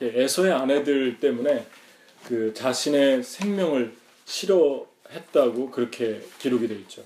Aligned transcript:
에서의 0.00 0.52
아내들 0.52 1.20
때문에 1.20 1.66
그 2.26 2.52
자신의 2.54 3.22
생명을 3.22 3.94
싫어했다고 4.24 5.70
그렇게 5.70 6.22
기록이 6.38 6.68
되어 6.68 6.78
있죠. 6.78 7.04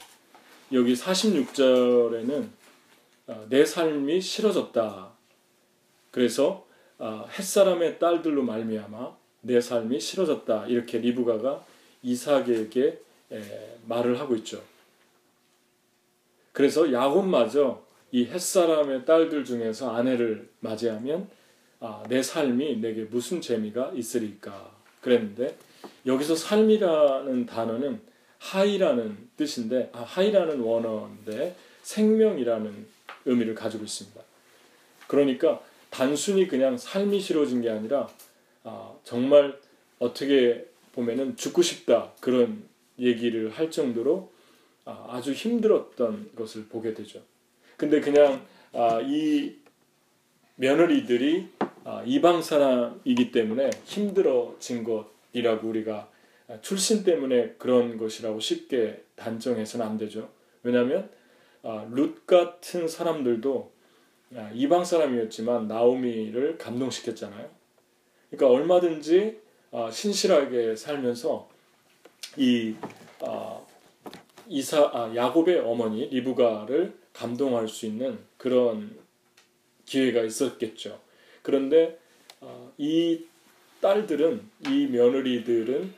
여기 0.72 0.94
46절에는 0.94 2.48
어, 3.26 3.46
내 3.48 3.64
삶이 3.64 4.20
싫어졌다. 4.20 5.12
그래서 6.10 6.66
어, 6.98 7.26
햇사람의 7.38 7.98
딸들로 7.98 8.42
말미암아 8.42 9.16
내 9.42 9.60
삶이 9.60 10.00
싫어졌다. 10.00 10.66
이렇게 10.68 10.98
리브가가 10.98 11.64
이삭에게 12.02 13.00
말을 13.86 14.20
하고 14.20 14.36
있죠. 14.36 14.62
그래서 16.52 16.92
야곱마저 16.92 17.82
이 18.12 18.26
햇사람의 18.26 19.04
딸들 19.04 19.44
중에서 19.44 19.94
아내를 19.94 20.48
맞이하면 20.60 21.28
아, 21.86 22.02
내 22.08 22.22
삶이 22.22 22.78
내게 22.80 23.02
무슨 23.02 23.42
재미가 23.42 23.92
있으리까 23.94 24.70
그랬는데 25.02 25.54
여기서 26.06 26.34
삶이라는 26.34 27.44
단어는 27.44 28.00
하이라는 28.38 29.28
뜻인데 29.36 29.90
아, 29.92 30.00
하이라는 30.00 30.60
원어인데 30.60 31.54
생명이라는 31.82 32.86
의미를 33.26 33.54
가지고 33.54 33.84
있습니다. 33.84 34.18
그러니까 35.08 35.60
단순히 35.90 36.48
그냥 36.48 36.78
삶이 36.78 37.20
싫어진 37.20 37.60
게 37.60 37.68
아니라 37.68 38.08
아, 38.62 38.94
정말 39.04 39.60
어떻게 39.98 40.66
보면은 40.92 41.36
죽고 41.36 41.60
싶다 41.60 42.12
그런 42.20 42.62
얘기를 42.98 43.50
할 43.50 43.70
정도로 43.70 44.32
아, 44.86 45.06
아주 45.10 45.32
힘들었던 45.32 46.30
것을 46.34 46.64
보게 46.64 46.94
되죠. 46.94 47.20
근데 47.76 48.00
그냥 48.00 48.46
아, 48.72 49.02
이 49.02 49.56
며느리들이 50.56 51.48
아, 51.53 51.53
이방 52.06 52.42
사람이기 52.42 53.30
때문에 53.32 53.70
힘들어진 53.84 54.84
것이라고 54.84 55.68
우리가 55.68 56.08
출신 56.62 57.04
때문에 57.04 57.54
그런 57.58 57.96
것이라고 57.96 58.40
쉽게 58.40 59.02
단정해서는 59.16 59.86
안 59.86 59.98
되죠. 59.98 60.28
왜냐하면 60.62 61.10
룻 61.90 62.26
같은 62.26 62.88
사람들도 62.88 63.72
이방 64.54 64.84
사람이었지만 64.84 65.68
나오미를 65.68 66.58
감동시켰잖아요. 66.58 67.48
그러니까 68.30 68.48
얼마든지 68.48 69.40
신실하게 69.90 70.76
살면서 70.76 71.48
이 72.36 72.74
이사 74.48 74.90
아, 74.92 75.14
야곱의 75.14 75.60
어머니 75.60 76.06
리브가를 76.08 76.94
감동할 77.12 77.68
수 77.68 77.86
있는 77.86 78.18
그런 78.36 78.96
기회가 79.86 80.22
있었겠죠. 80.22 81.00
그런데 81.44 81.98
어, 82.40 82.72
이 82.78 83.26
딸들은 83.82 84.50
이 84.66 84.86
며느리들은 84.86 85.94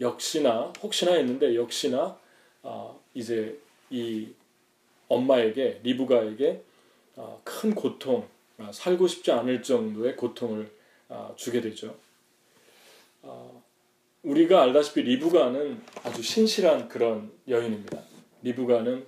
역시나 0.00 0.72
혹시나 0.82 1.12
했는데 1.12 1.54
역시나 1.54 2.18
어, 2.62 3.00
이제 3.14 3.56
이 3.90 4.28
엄마에게 5.06 5.80
리브가에게 5.84 6.62
어, 7.14 7.40
큰 7.44 7.76
고통 7.76 8.28
어, 8.58 8.70
살고 8.72 9.06
싶지 9.06 9.30
않을 9.30 9.62
정도의 9.62 10.16
고통을 10.16 10.68
어, 11.08 11.32
주게 11.36 11.60
되죠. 11.60 11.96
어, 13.22 13.62
우리가 14.24 14.62
알다시피 14.62 15.02
리브가는 15.02 15.80
아주 16.02 16.22
신실한 16.24 16.88
그런 16.88 17.30
여인입니다. 17.46 18.02
리브가는 18.42 19.06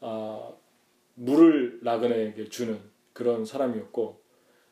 아, 0.00 0.52
물을 1.14 1.78
나그네에게 1.82 2.48
주는 2.48 2.80
그런 3.12 3.44
사람이었고 3.44 4.20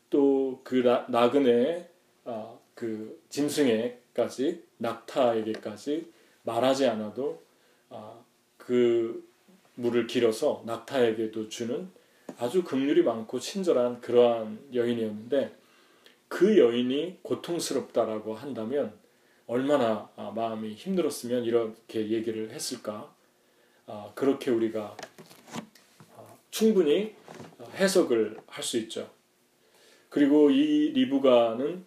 또 0.09 0.47
그 0.63 0.75
나그네의 1.07 1.87
아, 2.25 2.57
그 2.73 3.23
짐승에까지 3.29 4.63
낙타에게까지 4.79 6.11
말하지 6.43 6.87
않아도 6.87 7.41
아, 7.89 8.19
그 8.57 9.25
물을 9.75 10.07
길어서 10.07 10.61
낙타에게도 10.65 11.47
주는 11.47 11.89
아주 12.37 12.63
긍휼이 12.65 13.01
많고 13.03 13.39
친절한 13.39 14.01
그러한 14.01 14.59
여인이었는데 14.73 15.55
그 16.27 16.57
여인이 16.57 17.19
고통스럽다라고 17.21 18.35
한다면 18.35 18.93
얼마나 19.45 20.09
아, 20.17 20.31
마음이 20.35 20.73
힘들었으면 20.73 21.45
이렇게 21.45 22.09
얘기를 22.09 22.51
했을까? 22.51 23.15
아, 23.85 24.11
그렇게 24.15 24.51
우리가 24.51 24.97
아, 26.17 26.35
충분히 26.51 27.15
해석을 27.75 28.37
할 28.47 28.63
수 28.63 28.77
있죠. 28.79 29.16
그리고 30.09 30.49
이 30.49 30.91
리브가는 30.91 31.85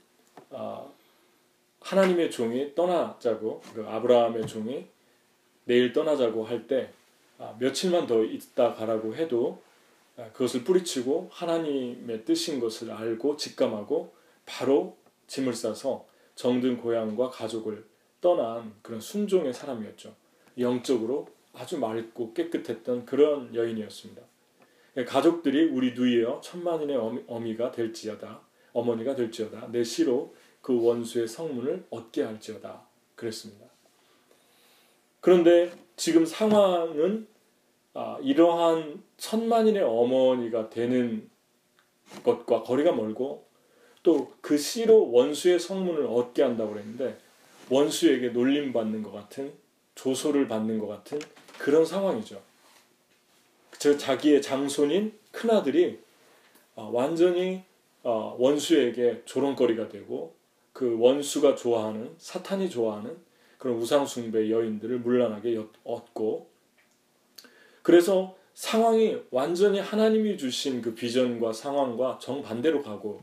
하나님의 1.80 2.30
종이 2.30 2.74
떠나자고 2.74 3.62
그 3.74 3.86
아브라함의 3.86 4.46
종이 4.46 4.86
내일 5.64 5.92
떠나자고 5.92 6.44
할 6.44 6.66
때 6.66 6.90
며칠만 7.58 8.06
더 8.06 8.22
있다 8.22 8.74
가라고 8.74 9.14
해도 9.14 9.62
그것을 10.34 10.64
뿌리치고 10.64 11.30
하나님의 11.32 12.24
뜻인 12.26 12.60
것을 12.60 12.90
알고 12.90 13.36
직감하고 13.36 14.12
바로 14.44 14.96
짐을 15.26 15.54
싸서 15.54 16.06
정든 16.34 16.76
고향과 16.76 17.30
가족을 17.30 17.86
떠난 18.20 18.74
그런 18.82 19.00
순종의 19.00 19.54
사람이었죠. 19.54 20.14
영적으로 20.58 21.28
아주 21.54 21.78
맑고 21.78 22.34
깨끗했던 22.34 23.06
그런 23.06 23.54
여인이었습니다. 23.54 24.20
가족들이 25.04 25.64
우리 25.64 25.92
누이여 25.92 26.40
천만인의 26.42 27.24
어미, 27.26 27.56
가 27.56 27.70
될지어다 27.70 28.40
어머니가 28.72 29.14
될지어다 29.14 29.68
내 29.72 29.82
시로 29.82 30.34
그 30.60 30.84
원수의 30.84 31.28
성문을 31.28 31.86
얻게 31.90 32.22
할지어다 32.22 32.82
그랬습니다. 33.14 33.66
그런데 35.20 35.72
지금 35.96 36.24
상황은 36.24 37.26
아, 37.94 38.18
이러한 38.22 39.02
천만인의 39.16 39.82
어머니가 39.82 40.70
되는 40.70 41.28
것과 42.24 42.62
거리가 42.62 42.92
멀고 42.92 43.46
또 44.02 44.30
그 44.50 44.58
씨로 44.58 45.12
원수의 45.12 45.60
성문을 45.60 46.06
얻게 46.06 46.42
한다고 46.42 46.72
그랬는데 46.72 47.18
원수에게 47.68 48.30
놀림받는 48.30 49.04
것 49.04 49.12
같은 49.12 49.52
조소를 49.94 50.48
받는 50.48 50.80
것 50.80 50.88
같은 50.88 51.20
그런 51.56 51.86
상황이죠. 51.86 52.42
저 53.80 53.96
자기의 53.96 54.42
장손인 54.42 55.18
큰아들이 55.32 56.00
어, 56.74 56.90
완전히 56.92 57.62
어, 58.02 58.36
원수에게 58.38 59.22
조롱거리가 59.24 59.88
되고 59.88 60.34
그 60.74 60.98
원수가 60.98 61.56
좋아하는 61.56 62.14
사탄이 62.18 62.68
좋아하는 62.68 63.16
그런 63.56 63.78
우상숭배 63.78 64.50
여인들을 64.50 64.98
물란하게 64.98 65.64
얻고 65.84 66.46
그래서 67.80 68.36
상황이 68.52 69.16
완전히 69.30 69.78
하나님이 69.80 70.36
주신 70.36 70.82
그 70.82 70.94
비전과 70.94 71.54
상황과 71.54 72.18
정반대로 72.20 72.82
가고 72.82 73.22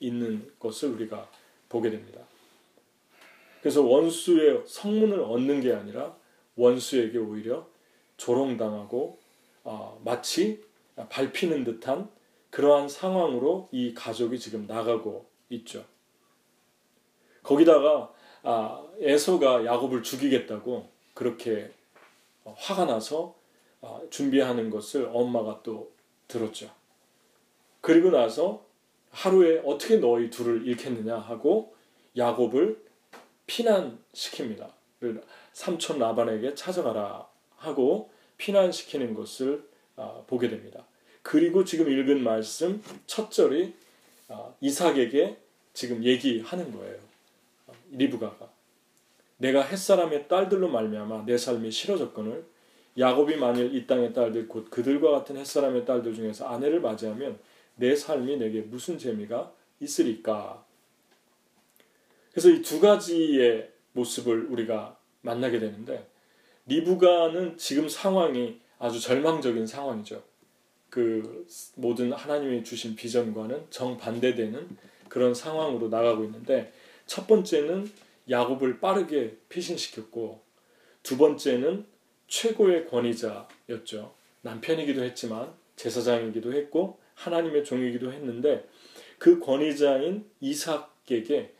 있는 0.00 0.50
것을 0.58 0.88
우리가 0.92 1.30
보게 1.68 1.90
됩니다. 1.90 2.22
그래서 3.60 3.82
원수의 3.82 4.62
성문을 4.66 5.20
얻는 5.20 5.60
게 5.60 5.74
아니라 5.74 6.16
원수에게 6.56 7.18
오히려 7.18 7.68
조롱당하고 8.16 9.27
어, 9.70 10.00
마치 10.02 10.64
밟히는 10.96 11.62
듯한 11.62 12.10
그러한 12.48 12.88
상황으로 12.88 13.68
이 13.70 13.92
가족이 13.92 14.38
지금 14.38 14.66
나가고 14.66 15.28
있죠. 15.50 15.84
거기다가 17.42 18.10
아, 18.44 18.82
에서가 18.98 19.66
야곱을 19.66 20.02
죽이겠다고 20.02 20.88
그렇게 21.12 21.70
화가 22.46 22.86
나서 22.86 23.34
아, 23.82 24.00
준비하는 24.08 24.70
것을 24.70 25.10
엄마가 25.12 25.60
또 25.62 25.92
들었죠. 26.28 26.70
그리고 27.82 28.10
나서 28.10 28.64
하루에 29.10 29.60
어떻게 29.66 29.96
너희 29.96 30.30
둘을 30.30 30.66
잃겠느냐 30.66 31.18
하고 31.18 31.76
야곱을 32.16 32.82
피난시킵니다. 33.46 34.72
삼촌 35.52 35.98
라반에게 35.98 36.54
찾아가라 36.54 37.28
하고 37.56 38.10
피난시키는 38.38 39.14
것을 39.14 39.68
아, 39.96 40.22
보게 40.26 40.48
됩니다. 40.48 40.86
그리고 41.22 41.64
지금 41.64 41.90
읽은 41.90 42.22
말씀 42.22 42.82
첫 43.06 43.30
절이 43.30 43.74
아, 44.28 44.54
이삭에게 44.60 45.36
지금 45.74 46.02
얘기하는 46.02 46.72
거예요. 46.72 46.98
리브가가 47.90 48.48
내가 49.38 49.62
햇사람의 49.62 50.28
딸들로 50.28 50.68
말미암아 50.68 51.24
내 51.26 51.38
삶이 51.38 51.70
싫어졌거늘 51.70 52.44
야곱이 52.98 53.36
만일 53.36 53.74
이 53.74 53.86
땅의 53.86 54.12
딸들 54.12 54.48
곧 54.48 54.70
그들과 54.70 55.10
같은 55.10 55.36
햇사람의 55.36 55.84
딸들 55.84 56.14
중에서 56.14 56.48
아내를 56.48 56.80
맞이하면 56.80 57.38
내 57.76 57.94
삶이 57.94 58.38
내게 58.38 58.62
무슨 58.62 58.98
재미가 58.98 59.52
있으리까? 59.80 60.64
그래서 62.32 62.50
이 62.50 62.62
두 62.62 62.80
가지의 62.80 63.70
모습을 63.92 64.46
우리가 64.46 64.98
만나게 65.22 65.60
되는데 65.60 66.08
리브가는 66.68 67.56
지금 67.56 67.88
상황이 67.88 68.60
아주 68.78 69.00
절망적인 69.00 69.66
상황이죠. 69.66 70.22
그 70.90 71.46
모든 71.74 72.12
하나님이 72.12 72.64
주신 72.64 72.94
비전과는 72.94 73.66
정반대되는 73.70 74.76
그런 75.08 75.34
상황으로 75.34 75.88
나가고 75.88 76.24
있는데 76.24 76.72
첫 77.06 77.26
번째는 77.26 77.90
야곱을 78.30 78.80
빠르게 78.80 79.36
피신시켰고 79.48 80.42
두 81.02 81.16
번째는 81.16 81.86
최고의 82.28 82.86
권위자였죠. 82.86 84.14
남편이기도 84.42 85.02
했지만 85.02 85.52
제사장이기도 85.76 86.52
했고 86.52 86.98
하나님의 87.14 87.64
종이기도 87.64 88.12
했는데 88.12 88.68
그 89.18 89.40
권위자인 89.40 90.28
이삭에게 90.40 91.54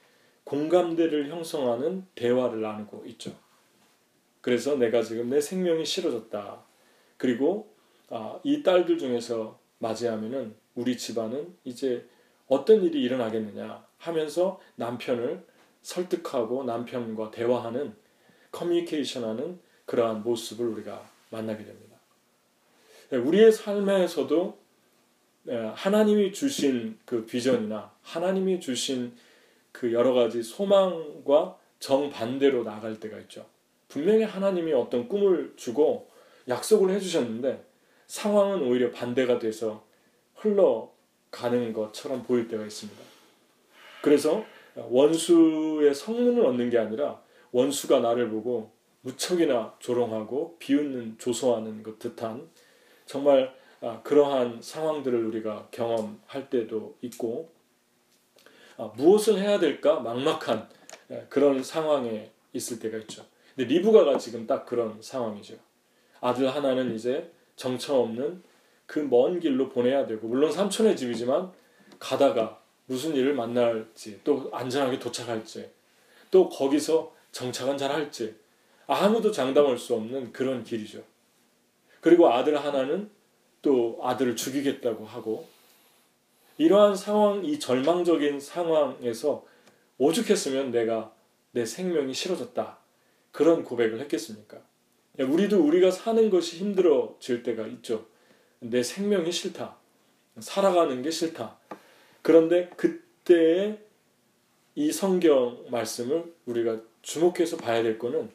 공감대를 0.44 1.30
형성하는 1.30 2.06
대화를 2.14 2.60
나누고 2.60 3.04
있죠. 3.06 3.34
그래서 4.40 4.76
내가 4.76 5.02
지금 5.02 5.30
내 5.30 5.40
생명이 5.40 5.84
싫어졌다. 5.84 6.62
그리고 7.16 7.74
아, 8.10 8.38
이 8.42 8.62
딸들 8.62 8.98
중에서 8.98 9.58
맞이하면은 9.78 10.54
우리 10.74 10.96
집안은 10.96 11.56
이제 11.64 12.06
어떤 12.46 12.82
일이 12.82 13.02
일어나겠느냐 13.02 13.84
하면서 13.98 14.60
남편을 14.76 15.44
설득하고 15.82 16.64
남편과 16.64 17.30
대화하는 17.30 17.94
커뮤니케이션하는 18.50 19.60
그러한 19.86 20.22
모습을 20.22 20.66
우리가 20.66 21.08
만나게 21.30 21.64
됩니다. 21.64 21.96
네, 23.10 23.18
우리의 23.18 23.52
삶에서도 23.52 24.58
네, 25.44 25.56
하나님이 25.74 26.32
주신 26.32 26.98
그 27.04 27.24
비전이나 27.24 27.90
하나님이 28.02 28.60
주신 28.60 29.14
그 29.72 29.92
여러 29.92 30.12
가지 30.12 30.42
소망과 30.42 31.58
정반대로 31.78 32.64
나갈 32.64 32.98
때가 33.00 33.18
있죠. 33.20 33.46
분명히 33.88 34.22
하나님이 34.22 34.72
어떤 34.72 35.08
꿈을 35.08 35.54
주고 35.56 36.08
약속을 36.48 36.90
해주셨는데 36.90 37.64
상황은 38.06 38.62
오히려 38.62 38.90
반대가 38.90 39.38
돼서 39.38 39.84
흘러가는 40.34 41.72
것처럼 41.72 42.22
보일 42.22 42.48
때가 42.48 42.64
있습니다. 42.64 43.02
그래서 44.02 44.44
원수의 44.74 45.94
성문을 45.94 46.44
얻는 46.46 46.70
게 46.70 46.78
아니라 46.78 47.20
원수가 47.50 48.00
나를 48.00 48.30
보고 48.30 48.70
무척이나 49.00 49.74
조롱하고 49.78 50.56
비웃는 50.58 51.16
조소하는 51.18 51.82
것 51.82 51.98
듯한 51.98 52.48
정말 53.06 53.56
아, 53.80 54.02
그러한 54.02 54.60
상황들을 54.60 55.24
우리가 55.26 55.68
경험할 55.70 56.50
때도 56.50 56.96
있고 57.02 57.50
아, 58.76 58.92
무엇을 58.96 59.38
해야 59.38 59.58
될까 59.58 60.00
막막한 60.00 60.68
예, 61.10 61.26
그런 61.28 61.62
상황에 61.62 62.30
있을 62.52 62.78
때가 62.80 62.98
있죠. 62.98 63.24
근데 63.58 63.74
리브가가 63.74 64.18
지금 64.18 64.46
딱 64.46 64.64
그런 64.64 65.02
상황이죠. 65.02 65.56
아들 66.20 66.48
하나는 66.54 66.94
이제 66.94 67.32
정처 67.56 67.96
없는 67.96 68.40
그 68.86 69.00
먼 69.00 69.40
길로 69.40 69.68
보내야 69.68 70.06
되고 70.06 70.28
물론 70.28 70.52
삼촌의 70.52 70.96
집이지만 70.96 71.50
가다가 71.98 72.62
무슨 72.86 73.16
일을 73.16 73.34
만날지 73.34 74.20
또 74.22 74.48
안전하게 74.52 75.00
도착할지 75.00 75.68
또 76.30 76.48
거기서 76.48 77.12
정착은 77.32 77.76
잘 77.76 77.90
할지 77.90 78.36
아무도 78.86 79.32
장담할 79.32 79.76
수 79.76 79.96
없는 79.96 80.32
그런 80.32 80.62
길이죠. 80.62 81.02
그리고 82.00 82.32
아들 82.32 82.64
하나는 82.64 83.10
또 83.60 83.98
아들을 84.02 84.36
죽이겠다고 84.36 85.04
하고 85.04 85.48
이러한 86.58 86.94
상황, 86.94 87.44
이 87.44 87.58
절망적인 87.58 88.38
상황에서 88.38 89.44
오죽했으면 89.98 90.70
내가 90.70 91.12
내 91.50 91.66
생명이 91.66 92.14
싫어졌다. 92.14 92.78
그런 93.32 93.64
고백을 93.64 94.00
했겠습니까? 94.00 94.58
우리도 95.18 95.64
우리가 95.64 95.90
사는 95.90 96.30
것이 96.30 96.58
힘들어질 96.58 97.42
때가 97.42 97.66
있죠. 97.66 98.06
내 98.60 98.82
생명이 98.82 99.32
싫다. 99.32 99.76
살아가는 100.38 101.02
게 101.02 101.10
싫다. 101.10 101.58
그런데 102.22 102.70
그때의 102.76 103.78
이 104.74 104.92
성경 104.92 105.64
말씀을 105.70 106.32
우리가 106.46 106.80
주목해서 107.02 107.56
봐야 107.56 107.82
될 107.82 107.98
거는 107.98 108.30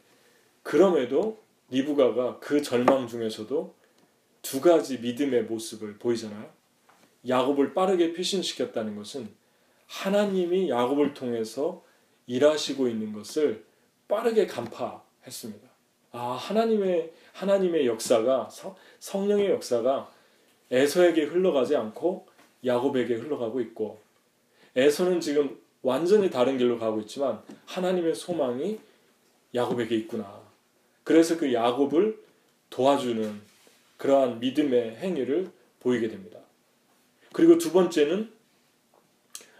그럼에도 0.61 1.41
리브가가 1.69 2.39
그 2.39 2.61
절망 2.61 3.07
중에서도 3.07 3.73
두 4.41 4.61
가지 4.61 4.99
믿음의 4.99 5.43
모습을 5.43 5.97
보이잖아요. 5.97 6.51
야곱을 7.27 7.73
빠르게 7.73 8.13
피신시켰다는 8.13 8.95
것은 8.95 9.29
하나님이 9.87 10.69
야곱을 10.69 11.13
통해서 11.13 11.83
일하시고 12.27 12.87
있는 12.89 13.13
것을 13.13 13.65
빠르게 14.13 14.45
간파했습니다. 14.45 15.67
아, 16.11 16.33
하나님의 16.33 17.11
하나님의 17.31 17.87
역사가 17.87 18.47
성령의 18.99 19.49
역사가 19.49 20.11
에서에게 20.69 21.23
흘러가지 21.23 21.75
않고 21.75 22.27
야곱에게 22.63 23.15
흘러가고 23.15 23.59
있고 23.61 23.99
에서는 24.75 25.19
지금 25.19 25.59
완전히 25.81 26.29
다른 26.29 26.59
길로 26.59 26.77
가고 26.77 26.99
있지만 26.99 27.41
하나님의 27.65 28.13
소망이 28.13 28.79
야곱에게 29.55 29.95
있구나. 29.95 30.43
그래서 31.03 31.35
그 31.35 31.51
야곱을 31.51 32.23
도와주는 32.69 33.41
그러한 33.97 34.39
믿음의 34.39 34.97
행위를 34.97 35.51
보이게 35.79 36.07
됩니다. 36.07 36.39
그리고 37.31 37.57
두 37.57 37.71
번째는 37.71 38.31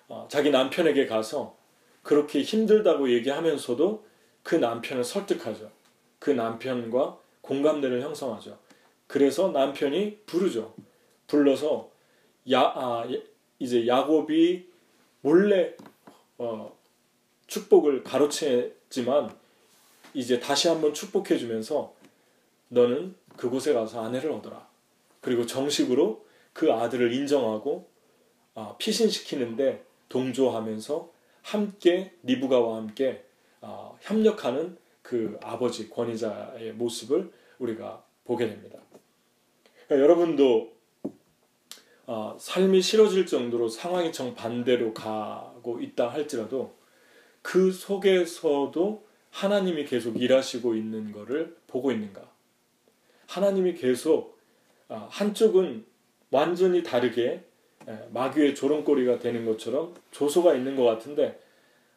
어, 0.10 0.28
자기 0.30 0.52
남편에게 0.52 1.08
가서 1.08 1.58
그렇게 2.04 2.44
힘들다고 2.44 3.12
얘기하면서도 3.12 4.13
그 4.44 4.56
남편을 4.56 5.04
설득하죠. 5.04 5.72
그 6.20 6.30
남편과 6.30 7.18
공감대를 7.42 8.02
형성하죠. 8.02 8.58
그래서 9.08 9.50
남편이 9.50 10.20
부르죠. 10.26 10.74
불러서 11.28 11.90
야, 12.52 12.62
아, 12.62 13.08
이제 13.60 13.88
야곱이 13.88 14.68
몰래 15.22 15.76
어, 16.38 16.78
축복을 17.48 18.04
가로채지만 18.04 19.36
이제 20.14 20.40
다시 20.40 20.68
한번 20.68 20.94
축복해 20.94 21.38
주면서 21.38 21.94
너는 22.70 23.16
그곳에 23.38 23.74
가서 23.74 24.04
아내를 24.04 24.32
얻어라. 24.32 24.68
그리고 25.22 25.46
정식으로 25.46 26.26
그 26.52 26.72
아들을 26.72 27.14
인정하고 27.14 27.88
아, 28.56 28.76
피신시키는데 28.78 29.84
동조하면서 30.10 31.12
함께 31.42 32.14
리브가와 32.24 32.78
함께 32.78 33.24
아, 33.64 33.94
협력하는 34.02 34.78
그 35.02 35.38
아버지 35.42 35.90
권위자의 35.90 36.74
모습을 36.74 37.32
우리가 37.60 38.04
보게 38.26 38.48
됩니다. 38.48 38.80
그러니까 39.88 40.04
여러분도 40.04 40.74
어, 42.06 42.36
삶이 42.38 42.82
싫어질 42.82 43.26
정도로 43.26 43.70
상황이 43.70 44.12
정 44.12 44.36
반대로 44.36 44.94
가고 44.94 45.80
있다 45.80 46.10
할지라도 46.10 46.76
그 47.42 47.72
속에서도 47.72 49.06
하나님이 49.32 49.86
계속 49.86 50.22
일하시고 50.22 50.76
있는 50.76 51.12
것을 51.14 51.56
보고 51.68 51.92
있는가? 51.92 52.30
하나님이 53.28 53.76
계속 53.76 54.38
어, 54.90 55.08
한쪽은 55.10 55.86
완전히 56.32 56.84
다르게 56.84 57.44
마귀의 58.12 58.56
조롱거리가 58.56 59.20
되는 59.20 59.46
것처럼 59.46 59.94
조소가 60.12 60.56
있는 60.56 60.76
것 60.76 60.84
같은데 60.84 61.40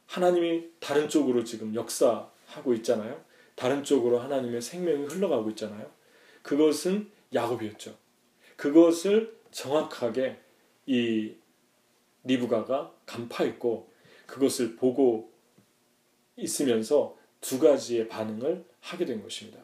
하나님이 0.07 0.69
다른 0.81 1.09
쪽으로 1.09 1.45
지금 1.45 1.75
역사하고 1.75 2.75
있잖아요. 2.75 3.25
다른 3.55 3.83
쪽으로 3.83 4.19
하나님의 4.19 4.61
생명이 4.61 5.07
흘러가고 5.07 5.51
있잖아요. 5.51 5.91
그것은 6.43 7.11
야곱이었죠. 7.35 7.97
그것을 8.57 9.37
정확하게 9.51 10.39
이 10.87 11.35
리브가가 12.25 12.93
간파했고 13.07 13.91
그것을 14.27 14.77
보고 14.77 15.33
있으면서 16.37 17.17
두 17.41 17.59
가지의 17.59 18.09
반응을 18.09 18.65
하게 18.81 19.05
된 19.05 19.23
것입니다. 19.23 19.59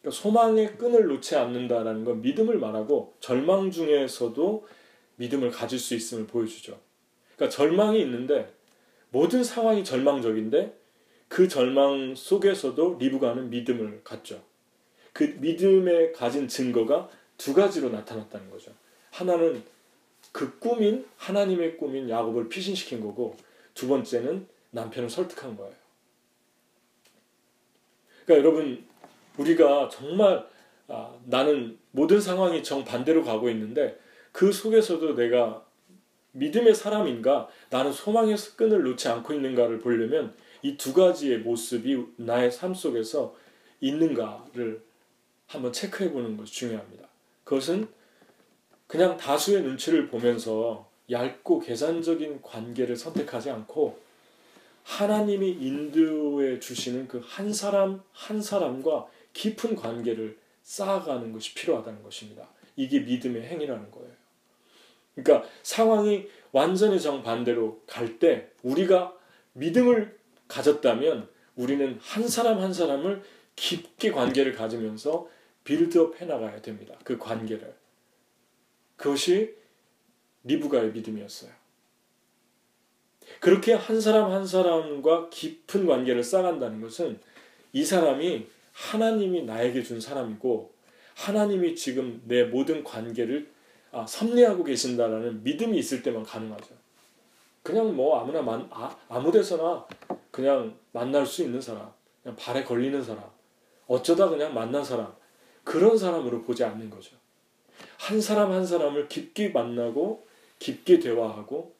그러니까 0.00 0.20
소망의 0.20 0.76
끈을 0.76 1.06
놓지 1.06 1.36
않는다라는 1.36 2.04
건 2.04 2.20
믿음을 2.22 2.58
말하고 2.58 3.16
절망 3.20 3.70
중에서도 3.70 4.66
믿음을 5.16 5.50
가질 5.50 5.78
수 5.78 5.94
있음을 5.94 6.26
보여주죠. 6.26 6.80
그러니까 7.36 7.56
절망이 7.56 8.00
있는데 8.00 8.52
모든 9.12 9.44
상황이 9.44 9.84
절망적인데 9.84 10.76
그 11.28 11.46
절망 11.46 12.14
속에서도 12.14 12.96
리브가는 12.98 13.50
믿음을 13.50 14.02
갖죠. 14.02 14.42
그 15.12 15.36
믿음에 15.38 16.12
가진 16.12 16.48
증거가 16.48 17.08
두 17.36 17.54
가지로 17.54 17.90
나타났다는 17.90 18.50
거죠. 18.50 18.72
하나는 19.10 19.62
그 20.32 20.58
꿈인 20.58 21.06
하나님의 21.18 21.76
꿈인 21.76 22.08
야곱을 22.08 22.48
피신시킨 22.48 23.00
거고 23.00 23.36
두 23.74 23.86
번째는 23.88 24.46
남편을 24.70 25.10
설득한 25.10 25.56
거예요. 25.56 25.74
그러니까 28.24 28.48
여러분 28.48 28.84
우리가 29.36 29.88
정말 29.90 30.46
아, 30.88 31.14
나는 31.24 31.78
모든 31.90 32.20
상황이 32.20 32.62
정반대로 32.62 33.24
가고 33.24 33.50
있는데 33.50 33.98
그 34.32 34.52
속에서도 34.52 35.14
내가 35.14 35.64
믿음의 36.32 36.74
사람인가 36.74 37.48
나는 37.70 37.92
소망의 37.92 38.36
끈을 38.56 38.82
놓지 38.82 39.08
않고 39.08 39.32
있는가를 39.34 39.78
보려면 39.78 40.34
이 40.62 40.76
두 40.76 40.92
가지의 40.94 41.38
모습이 41.38 42.04
나의 42.16 42.50
삶 42.52 42.74
속에서 42.74 43.34
있는가를 43.80 44.82
한번 45.46 45.72
체크해 45.72 46.12
보는 46.12 46.36
것이 46.36 46.52
중요합니다. 46.54 47.08
그것은 47.44 47.88
그냥 48.86 49.16
다수의 49.16 49.62
눈치를 49.62 50.08
보면서 50.08 50.88
얇고 51.10 51.60
계산적인 51.60 52.42
관계를 52.42 52.96
선택하지 52.96 53.50
않고 53.50 53.98
하나님이 54.84 55.50
인도해 55.50 56.58
주시는 56.60 57.08
그 57.08 57.20
한 57.26 57.52
사람 57.52 58.02
한 58.12 58.40
사람과 58.40 59.06
깊은 59.32 59.76
관계를 59.76 60.38
쌓아가는 60.62 61.32
것이 61.32 61.54
필요하다는 61.54 62.02
것입니다. 62.02 62.48
이게 62.76 63.00
믿음의 63.00 63.42
행위라는 63.42 63.90
거예요. 63.90 64.21
그러니까 65.14 65.48
상황이 65.62 66.28
완전히 66.52 67.00
정반대로 67.00 67.82
갈 67.86 68.18
때 68.18 68.50
우리가 68.62 69.16
믿음을 69.54 70.18
가졌다면 70.48 71.28
우리는 71.56 71.98
한 72.00 72.28
사람 72.28 72.60
한 72.60 72.72
사람을 72.72 73.22
깊게 73.56 74.12
관계를 74.12 74.52
가지면서 74.54 75.28
빌드업 75.64 76.20
해 76.20 76.24
나가야 76.24 76.60
됩니다. 76.62 76.94
그 77.04 77.18
관계를. 77.18 77.74
그것이 78.96 79.54
리브가의 80.44 80.92
믿음이었어요. 80.92 81.50
그렇게 83.40 83.72
한 83.72 84.00
사람 84.00 84.30
한 84.30 84.46
사람과 84.46 85.28
깊은 85.30 85.86
관계를 85.86 86.22
쌓아간다는 86.22 86.80
것은 86.80 87.20
이 87.72 87.84
사람이 87.84 88.46
하나님이 88.72 89.42
나에게 89.42 89.82
준 89.82 90.00
사람이고 90.00 90.72
하나님이 91.14 91.76
지금 91.76 92.22
내 92.24 92.44
모든 92.44 92.82
관계를 92.82 93.50
아, 93.92 94.06
섭리하고 94.06 94.64
계신다라는 94.64 95.42
믿음이 95.44 95.78
있을 95.78 96.02
때만 96.02 96.22
가능하죠. 96.22 96.74
그냥 97.62 97.94
뭐 97.94 98.18
아무나 98.18 98.42
만, 98.42 98.66
아, 98.70 98.96
아무 99.08 99.30
데서나 99.30 99.86
그냥 100.30 100.74
만날 100.92 101.24
수 101.26 101.42
있는 101.42 101.60
사람, 101.60 101.92
그냥 102.22 102.36
발에 102.36 102.64
걸리는 102.64 103.02
사람, 103.04 103.22
어쩌다 103.86 104.28
그냥 104.28 104.54
만난 104.54 104.82
사람, 104.82 105.14
그런 105.62 105.96
사람으로 105.96 106.42
보지 106.42 106.64
않는 106.64 106.90
거죠. 106.90 107.16
한 107.98 108.20
사람 108.20 108.50
한 108.50 108.66
사람을 108.66 109.08
깊게 109.08 109.50
만나고 109.50 110.26
깊게 110.58 110.98
대화하고 110.98 111.74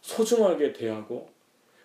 소중하게 0.00 0.72
대하고 0.72 1.28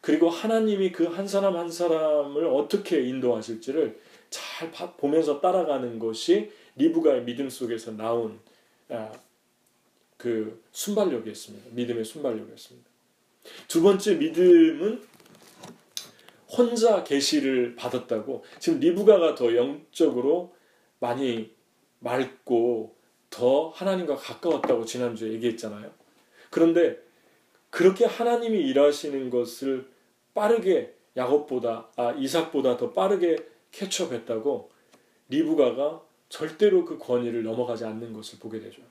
그리고 0.02 0.30
하나님이 0.30 0.92
그 0.92 1.08
한 1.08 1.28
사람 1.28 1.58
한 1.58 1.70
사람을 1.70 2.46
어떻게 2.48 3.02
인도하실지를 3.02 4.00
잘 4.30 4.72
보면서 4.98 5.42
따라가는 5.42 6.00
것이 6.00 6.52
리브가의 6.76 7.24
믿음 7.24 7.50
속에서 7.50 7.92
나온 7.92 8.40
아, 8.90 9.12
그 10.22 10.62
순발력이었습니다. 10.72 11.70
믿음의 11.72 12.06
순발력이었습니다. 12.06 12.88
두 13.68 13.82
번째 13.82 14.16
믿음은 14.16 15.01
혼자 16.48 17.04
계시를 17.04 17.75
받았다고 17.75 18.44
지금 18.60 18.80
리브가가 18.80 19.34
더 19.34 19.56
영적으로 19.56 20.54
많이 21.00 21.51
맑고 22.00 22.96
더 23.32 23.70
하나님과 23.70 24.16
가까웠다고 24.16 24.86
지난주에 24.86 25.32
얘기했잖아요. 25.34 25.92
그런데 26.51 27.00
그렇게 27.72 28.06
하나님이 28.06 28.60
일하시는 28.60 29.32
것을 29.32 29.90
빠르게 30.36 30.94
야곱보다 31.18 31.90
아 31.96 32.12
이삭보다 32.12 32.78
더 32.78 32.92
빠르게 32.92 33.38
캐치업했다고 33.72 34.70
리브가가 35.30 36.04
절대로 36.30 36.86
그 36.86 37.00
권위를 37.00 37.42
넘어가지 37.42 37.86
않는 37.86 38.13
것을 38.13 38.38
보게 38.38 38.60
되죠. 38.60 38.84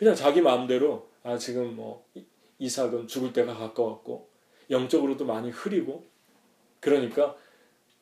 그냥 0.00 0.14
자기 0.14 0.40
마음대로 0.40 1.10
아 1.22 1.36
지금 1.36 1.76
뭐 1.76 2.06
이삭은 2.58 3.06
죽을 3.06 3.34
때가 3.34 3.52
가까웠고 3.52 4.30
영적으로도 4.70 5.26
많이 5.26 5.50
흐리고 5.50 6.06
그러니까 6.80 7.36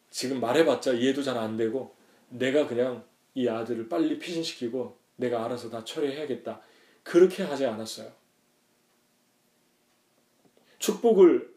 지금 0.08 0.40
말해봤자 0.40 0.92
이해도 0.92 1.24
잘 1.24 1.36
안 1.36 1.56
되고 1.56 1.96
내가 2.28 2.68
그냥 2.68 3.04
이 3.34 3.48
아들을 3.48 3.88
빨리 3.88 4.16
피신시키고 4.20 4.96
내가 5.16 5.44
알아서 5.44 5.70
다 5.70 5.82
처리해야겠다. 5.82 6.60
그렇게 7.02 7.42
하지 7.42 7.66
않았어요. 7.66 8.12
축복을 10.78 11.52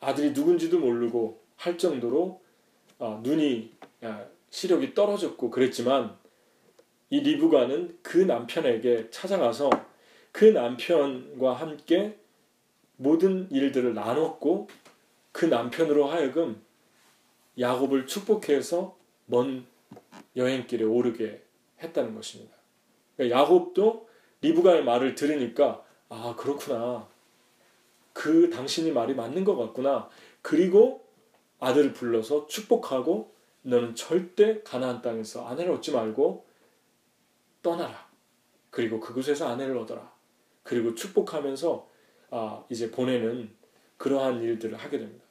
아들이 0.00 0.30
누군지도 0.30 0.78
모르고 0.78 1.42
할 1.56 1.76
정도로 1.76 2.40
어, 2.98 3.20
눈이 3.22 3.70
시력이 4.48 4.94
떨어졌고 4.94 5.50
그랬지만 5.50 6.16
이 7.14 7.20
리브가는 7.20 7.98
그 8.02 8.18
남편에게 8.18 9.08
찾아가서 9.10 9.70
그 10.32 10.46
남편과 10.46 11.52
함께 11.52 12.18
모든 12.96 13.48
일들을 13.52 13.94
나눴고 13.94 14.66
그 15.30 15.44
남편으로 15.44 16.06
하여금 16.06 16.60
야곱을 17.56 18.08
축복해서 18.08 18.96
먼 19.26 19.64
여행길에 20.34 20.82
오르게 20.82 21.40
했다는 21.84 22.16
것입니다. 22.16 22.56
그러니까 23.16 23.38
야곱도 23.38 24.08
리브가의 24.40 24.82
말을 24.82 25.14
들으니까 25.14 25.84
아 26.08 26.34
그렇구나. 26.36 27.06
그 28.12 28.50
당신이 28.50 28.90
말이 28.90 29.14
맞는 29.14 29.44
것 29.44 29.54
같구나. 29.54 30.08
그리고 30.42 31.06
아들을 31.60 31.92
불러서 31.92 32.48
축복하고 32.48 33.32
너는 33.62 33.94
절대 33.94 34.62
가나안 34.64 35.00
땅에서 35.00 35.46
아내를 35.46 35.74
얻지 35.74 35.92
말고 35.92 36.53
떠나라. 37.64 38.08
그리고 38.70 39.00
그곳에서 39.00 39.48
아내를 39.48 39.76
얻어라. 39.78 40.12
그리고 40.62 40.94
축복하면서 40.94 41.88
아, 42.30 42.64
이제 42.68 42.90
보내는 42.92 43.50
그러한 43.96 44.42
일들을 44.42 44.76
하게 44.76 44.98
됩니다. 44.98 45.24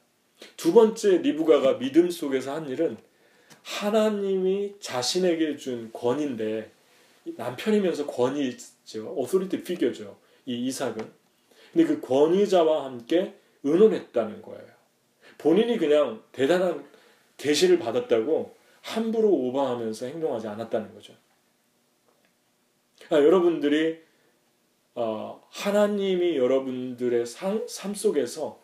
두 0.56 0.74
번째 0.74 1.18
리브가가 1.18 1.78
믿음 1.78 2.10
속에서 2.10 2.54
한 2.54 2.68
일은 2.68 2.98
하나님이 3.62 4.74
자신에게 4.80 5.56
준 5.56 5.90
권인데 5.92 6.70
남편이면서 7.36 8.06
권위죠. 8.06 9.14
오소리티 9.14 9.62
피겨죠. 9.62 10.18
이 10.44 10.66
이삭은. 10.66 11.24
근데 11.72 11.86
그 11.86 12.00
권위자와 12.00 12.84
함께 12.84 13.34
의논했다는 13.62 14.42
거예요. 14.42 14.74
본인이 15.38 15.78
그냥 15.78 16.22
대단한 16.32 16.84
계시를 17.36 17.78
받았다고 17.78 18.54
함부로 18.82 19.30
오버하면서 19.30 20.06
행동하지 20.06 20.48
않았다는 20.48 20.94
거죠. 20.94 21.14
아, 23.10 23.16
여러분들이 23.16 23.98
어, 24.94 25.46
하나님이 25.50 26.36
여러분들의 26.36 27.26
상, 27.26 27.66
삶 27.68 27.94
속에서 27.94 28.62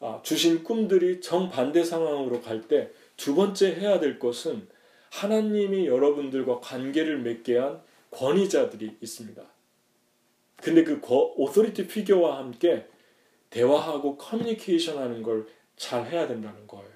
어, 0.00 0.20
주신 0.22 0.62
꿈들이 0.62 1.20
정반대 1.20 1.82
상황으로 1.84 2.40
갈 2.40 2.62
때 2.68 2.90
두 3.16 3.34
번째 3.36 3.74
해야 3.76 4.00
될 4.00 4.18
것은 4.18 4.66
하나님이 5.10 5.86
여러분들과 5.86 6.58
관계를 6.60 7.18
맺게 7.20 7.58
한 7.58 7.80
권위자들이 8.10 8.96
있습니다. 9.00 9.42
근데 10.56 10.82
그 10.82 11.00
authority 11.04 11.86
figure와 11.86 12.38
함께 12.38 12.86
대화하고 13.50 14.16
커뮤니케이션 14.16 14.98
하는 14.98 15.22
걸 15.22 15.46
잘 15.76 16.06
해야 16.06 16.26
된다는 16.26 16.66
거예요. 16.66 16.88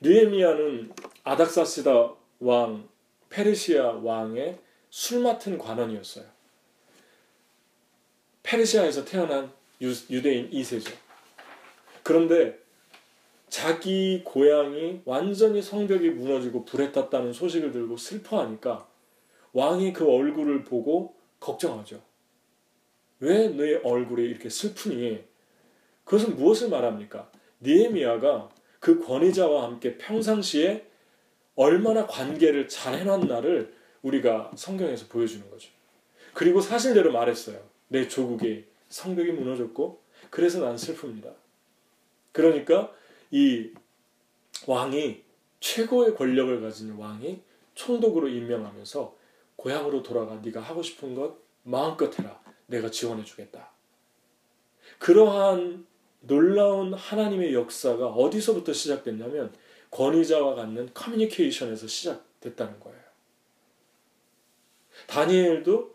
느헤미야는 0.00 0.92
아닥사스다 1.24 2.14
왕, 2.38 2.88
페르시아 3.30 3.92
왕의 4.02 4.58
술 4.90 5.22
맡은 5.22 5.56
관원이었어요. 5.56 6.24
페르시아에서 8.42 9.04
태어난 9.04 9.52
유대인 9.80 10.50
2세죠. 10.50 10.92
그런데 12.02 12.58
자기 13.48 14.22
고향이 14.24 15.02
완전히 15.04 15.62
성벽이 15.62 16.10
무너지고 16.10 16.64
불에 16.64 16.92
탔다는 16.92 17.32
소식을 17.32 17.72
들고 17.72 17.96
슬퍼하니까 17.96 18.88
왕이 19.52 19.92
그 19.92 20.08
얼굴을 20.08 20.64
보고 20.64 21.16
걱정하죠. 21.40 22.02
왜 23.20 23.48
내 23.48 23.76
얼굴이 23.82 24.22
이렇게 24.24 24.48
슬프니? 24.48 25.22
그것은 26.04 26.36
무엇을 26.36 26.68
말합니까? 26.70 27.30
니에미아가 27.60 28.48
그 28.78 29.04
권위자와 29.04 29.64
함께 29.64 29.98
평상시에 29.98 30.89
얼마나 31.60 32.06
관계를 32.06 32.68
잘 32.68 32.94
해놨나를 32.94 33.74
우리가 34.00 34.50
성경에서 34.56 35.08
보여주는 35.08 35.48
거죠. 35.50 35.68
그리고 36.32 36.62
사실대로 36.62 37.12
말했어요. 37.12 37.62
내 37.88 38.08
조국이 38.08 38.64
성벽이 38.88 39.32
무너졌고 39.32 40.00
그래서 40.30 40.60
난 40.60 40.76
슬픕니다. 40.76 41.34
그러니까 42.32 42.90
이 43.30 43.72
왕이 44.66 45.22
최고의 45.60 46.14
권력을 46.14 46.62
가진 46.62 46.92
왕이 46.92 47.42
총독으로 47.74 48.28
임명하면서 48.28 49.14
고향으로 49.56 50.02
돌아가 50.02 50.36
네가 50.36 50.60
하고 50.62 50.82
싶은 50.82 51.14
것 51.14 51.36
마음껏 51.64 52.18
해라. 52.18 52.40
내가 52.68 52.90
지원해 52.90 53.22
주겠다. 53.22 53.68
그러한 54.98 55.86
놀라운 56.20 56.94
하나님의 56.94 57.52
역사가 57.52 58.06
어디서부터 58.06 58.72
시작됐냐면 58.72 59.52
권위자와 59.90 60.54
갖는 60.54 60.90
커뮤니케이션에서 60.94 61.86
시작됐다는 61.86 62.80
거예요. 62.80 63.00
다니엘도 65.06 65.94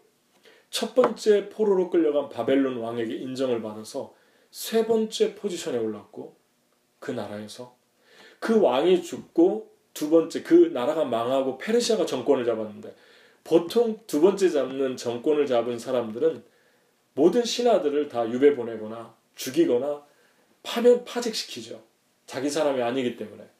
첫 0.69 0.93
번째 0.93 1.49
포로로 1.49 1.89
끌려간 1.89 2.29
바벨론 2.29 2.77
왕에게 2.77 3.15
인정을 3.15 3.61
받아서 3.61 4.13
세 4.51 4.85
번째 4.85 5.35
포지션에 5.35 5.77
올랐고 5.77 6.35
그 6.99 7.11
나라에서 7.11 7.75
그 8.39 8.59
왕이 8.59 9.03
죽고 9.03 9.71
두 9.93 10.09
번째 10.09 10.43
그 10.43 10.71
나라가 10.73 11.05
망하고 11.05 11.57
페르시아가 11.57 12.05
정권을 12.05 12.43
잡았는데 12.45 12.93
보통 13.43 13.99
두 14.07 14.21
번째 14.21 14.49
잡는 14.49 14.97
정권을 14.97 15.45
잡은 15.45 15.79
사람들은 15.79 16.43
모든 17.13 17.45
신하들을 17.45 18.09
다 18.09 18.29
유배 18.29 18.55
보내거나 18.55 19.15
죽이거나 19.35 20.05
파면 20.63 21.05
파직시키죠. 21.05 21.81
자기 22.25 22.49
사람이 22.49 22.81
아니기 22.81 23.15
때문에. 23.15 23.54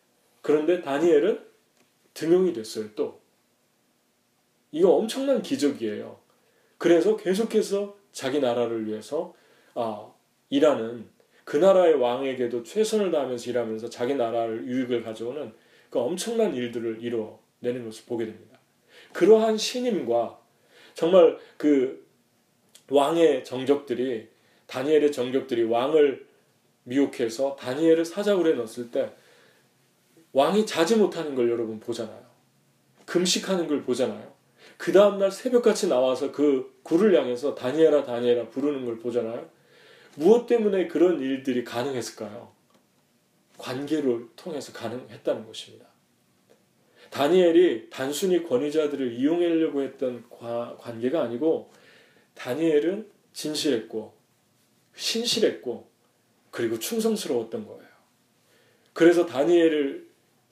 그런데 0.46 0.80
다니엘은 0.80 1.44
등용이 2.14 2.54
됐어요, 2.54 2.94
또. 2.94 3.20
이거 4.72 4.92
엄청난 4.92 5.42
기적이에요. 5.42 6.20
그래서 6.78 7.18
계속해서 7.18 7.98
자기 8.12 8.40
나라를 8.40 8.86
위해서 8.86 9.34
아, 9.74 10.14
일하는 10.52 11.10
그 11.46 11.58
나라의 11.58 11.96
왕에게도 11.96 12.62
최선을 12.62 13.10
다하면서 13.10 13.50
일하면서 13.50 13.90
자기 13.90 14.14
나라를 14.14 14.68
유익을 14.68 15.02
가져오는 15.02 15.52
그 15.90 15.98
엄청난 15.98 16.54
일들을 16.54 17.02
이뤄내는 17.02 17.86
것을 17.86 18.06
보게 18.06 18.28
됩니다. 18.28 18.60
그러한 19.14 19.58
신임과 19.58 20.40
정말 20.94 21.40
그 21.58 22.06
왕의 22.92 23.46
정적들이 23.46 24.28
다니엘의 24.68 25.12
정적들이 25.12 25.64
왕을 25.64 26.28
미혹해서 26.84 27.56
다니엘을 27.56 28.06
사자굴에 28.06 28.54
넣었을 28.54 28.92
때 28.92 29.12
왕이 30.36 30.65
자지 30.65 30.98
못하는 30.98 31.34
걸 31.34 31.50
여러분 31.50 31.80
보잖아요. 31.80 32.25
금식하는 33.06 33.68
걸 33.70 33.84
보잖아요. 33.84 34.36
그 34.75 34.92
다음날 34.92 35.32
새벽같이 35.32 35.88
나와서 35.88 36.34
그 36.34 36.77
굴을 36.84 37.18
향해서 37.18 37.56
다니엘아 37.56 38.04
다니엘아 38.04 38.50
부르는 38.50 38.84
걸 38.84 39.00
보잖아요. 39.00 39.50
무엇 40.18 40.46
때문에 40.46 40.89
그런 40.89 41.22
일들이 41.22 41.63
가능했을까요? 41.63 42.51
관계를 43.58 44.27
통해서 44.36 44.74
가능했다는 44.74 45.46
것입니다. 45.48 45.86
다니엘이 47.12 47.89
단순히 47.89 48.44
권위자들을 48.44 49.13
이용하려고 49.13 49.84
했던 49.84 50.25
관계가 50.30 51.22
아니고 51.22 51.72
다니엘은 52.34 53.10
진실했고 53.32 54.13
신실했고 54.96 55.89
그리고 56.51 56.77
충성스러웠던 56.77 57.65
거예요. 57.65 57.86
그래서 58.92 59.25
다니엘을 59.25 60.05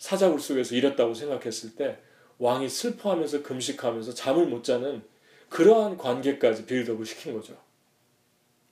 사자굴 0.04 0.42
속에서 0.42 0.76
잃었다고 0.76 1.14
생각했을 1.14 1.78
때 1.78 1.98
왕이 2.38 2.68
슬퍼하면서 2.68 3.42
금식하면서 3.42 4.14
잠을 4.14 4.48
못 4.48 4.66
자는 4.66 5.02
그러한 5.48 5.98
관계까지 5.98 6.66
빌드업을 6.66 7.06
시킨 7.06 7.34
거죠. 7.34 7.58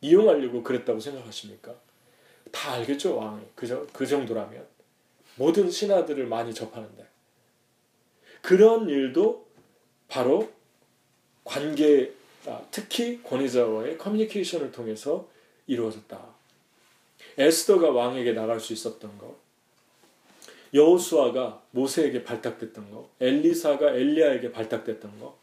이용하려고 0.01 0.61
그랬다고 0.61 0.99
생각하십니까? 0.99 1.73
다 2.51 2.73
알겠죠, 2.73 3.15
왕이. 3.15 3.45
그, 3.55 3.87
그 3.93 4.05
정도라면. 4.05 4.67
모든 5.37 5.71
신하들을 5.71 6.25
많이 6.27 6.53
접하는데. 6.53 7.07
그런 8.41 8.89
일도 8.89 9.47
바로 10.09 10.51
관계, 11.45 12.11
아, 12.45 12.61
특히 12.71 13.23
권위자와의 13.23 13.97
커뮤니케이션을 13.97 14.73
통해서 14.73 15.29
이루어졌다. 15.65 16.21
에스더가 17.37 17.91
왕에게 17.91 18.33
나갈 18.33 18.59
수 18.59 18.73
있었던 18.73 19.17
것, 19.17 19.50
여호수아가 20.73 21.63
모세에게 21.71 22.23
발탁됐던 22.23 22.91
것, 22.91 23.09
엘리사가 23.19 23.93
엘리야에게 23.93 24.51
발탁됐던 24.51 25.19
것, 25.19 25.37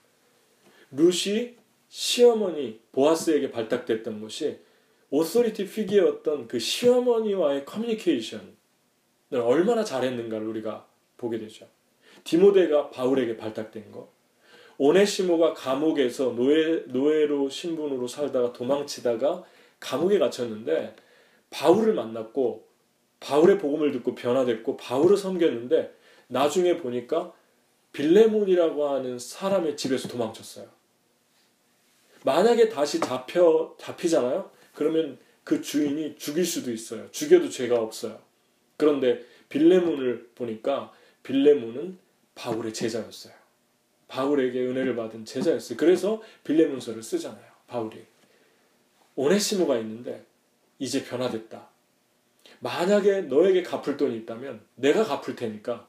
루시 0.90 1.56
시어머니 1.88 2.80
보아스에게 2.92 3.50
발탁됐던 3.50 4.20
것이 4.20 4.58
오소리티 5.10 5.68
피기였던 5.68 6.48
그 6.48 6.58
시어머니와의 6.58 7.64
커뮤니케이션을 7.64 8.52
얼마나 9.32 9.84
잘했는가를 9.84 10.46
우리가 10.46 10.86
보게 11.16 11.38
되죠. 11.38 11.66
디모데가 12.24 12.90
바울에게 12.90 13.36
발탁된 13.36 13.90
것, 13.92 14.08
오네시모가 14.78 15.54
감옥에서 15.54 16.32
노예, 16.34 16.84
노예로 16.86 17.48
신분으로 17.48 18.06
살다가 18.06 18.52
도망치다가 18.52 19.44
감옥에 19.80 20.18
갇혔는데 20.18 20.94
바울을 21.50 21.94
만났고 21.94 22.67
바울의 23.20 23.58
복음을 23.58 23.92
듣고 23.92 24.14
변화됐고 24.14 24.76
바울을 24.76 25.16
섬겼는데 25.16 25.94
나중에 26.28 26.76
보니까 26.78 27.32
빌레몬이라고 27.92 28.88
하는 28.88 29.18
사람의 29.18 29.76
집에서 29.76 30.08
도망쳤어요. 30.08 30.68
만약에 32.24 32.68
다시 32.68 33.00
잡혀 33.00 33.74
잡히잖아요. 33.78 34.50
그러면 34.74 35.18
그 35.44 35.62
주인이 35.62 36.16
죽일 36.18 36.44
수도 36.44 36.70
있어요. 36.70 37.10
죽여도 37.10 37.48
죄가 37.48 37.80
없어요. 37.80 38.20
그런데 38.76 39.24
빌레몬을 39.48 40.30
보니까 40.34 40.92
빌레몬은 41.22 41.98
바울의 42.34 42.74
제자였어요. 42.74 43.32
바울에게 44.08 44.60
은혜를 44.66 44.94
받은 44.96 45.24
제자였어요. 45.24 45.76
그래서 45.76 46.22
빌레몬서를 46.44 47.02
쓰잖아요. 47.02 47.50
바울이 47.66 48.04
오네시모가 49.16 49.78
있는데 49.78 50.24
이제 50.78 51.04
변화됐다. 51.04 51.67
만약에 52.60 53.22
너에게 53.22 53.62
갚을 53.62 53.96
돈이 53.96 54.16
있다면 54.18 54.64
내가 54.74 55.04
갚을 55.04 55.36
테니까 55.36 55.88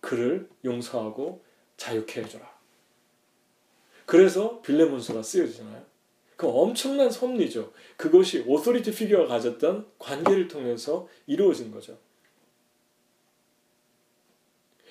그를 0.00 0.48
용서하고 0.64 1.44
자유케 1.76 2.22
해줘라. 2.22 2.54
그래서 4.06 4.60
빌레몬서가 4.62 5.22
쓰여지잖아요. 5.22 5.84
그 6.36 6.46
엄청난 6.48 7.10
섭리죠. 7.10 7.72
그것이 7.96 8.44
오소리티 8.46 8.92
피규어가 8.92 9.26
가졌던 9.26 9.92
관계를 9.98 10.48
통해서 10.48 11.08
이루어진 11.26 11.70
거죠. 11.70 11.98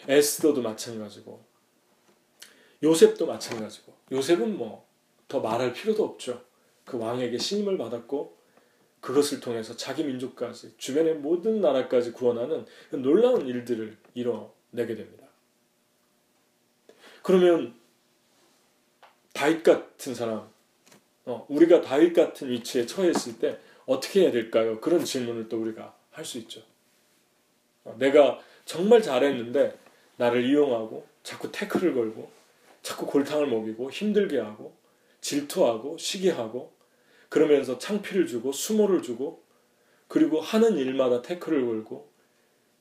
에스더도 0.08 0.62
마찬가지고 0.62 1.44
요셉도 2.84 3.26
마찬가지고 3.26 3.94
요셉은 4.12 4.58
뭐 4.58 4.94
더 5.34 5.40
말할 5.40 5.74
필요도 5.74 6.04
없죠. 6.04 6.46
그 6.86 7.00
왕에게 7.00 7.40
신임을 7.40 7.76
받았고 7.76 8.38
그것을 9.04 9.42
통해서 9.42 9.76
자기 9.76 10.06
민족까지 10.06 10.76
주변의 10.78 11.16
모든 11.16 11.60
나라까지 11.60 12.13
구원하는 12.13 12.66
놀라운 12.89 13.46
일들을 13.46 13.98
이뤄내게 14.13 14.96
됩니다. 14.96 15.28
그러면 17.22 17.76
다윗 19.34 19.62
같은 19.62 20.16
사람, 20.16 20.48
어, 21.26 21.46
우리가 21.50 21.82
다윗 21.82 22.13
같은 22.13 22.50
위치에 22.50 22.86
처했을 22.86 23.39
때 23.39 23.60
어떻게 23.86 24.22
해야 24.22 24.32
될까요? 24.32 24.80
그런 24.80 25.04
질문을 25.04 25.50
또 25.50 25.62
우리가 25.62 25.94
할 26.12 26.24
수 26.24 26.38
있죠. 26.38 26.62
어, 27.84 27.98
내가 28.00 28.39
정말 28.63 29.02
잘했는데 29.02 29.78
나를 30.16 30.46
이용하고 30.46 31.06
자꾸 31.24 31.52
태클을 31.52 31.94
걸고 31.94 32.32
자꾸 32.82 33.06
골탕을 33.06 33.48
먹이고 33.48 33.92
힘들게 33.92 34.39
하고 34.39 34.74
질투하고 35.20 35.98
시기하고 35.98 36.72
그러면서 37.34 37.80
창피를 37.80 38.28
주고 38.28 38.52
수모를 38.52 39.02
주고 39.02 39.41
그리고 40.08 40.39
하는 40.39 40.78
일마다 40.78 41.24
태클을 41.24 41.65
걸고 41.65 42.08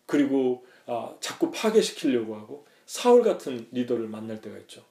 그리고 0.05 0.67
아, 0.85 1.17
자꾸 1.21 1.51
파괴시키려고 1.51 2.37
하고 2.37 2.67
사울 2.85 3.23
같은 3.23 3.67
리더를 3.71 4.09
만날 4.09 4.43
때가 4.43 4.59
있죠. 4.59 4.85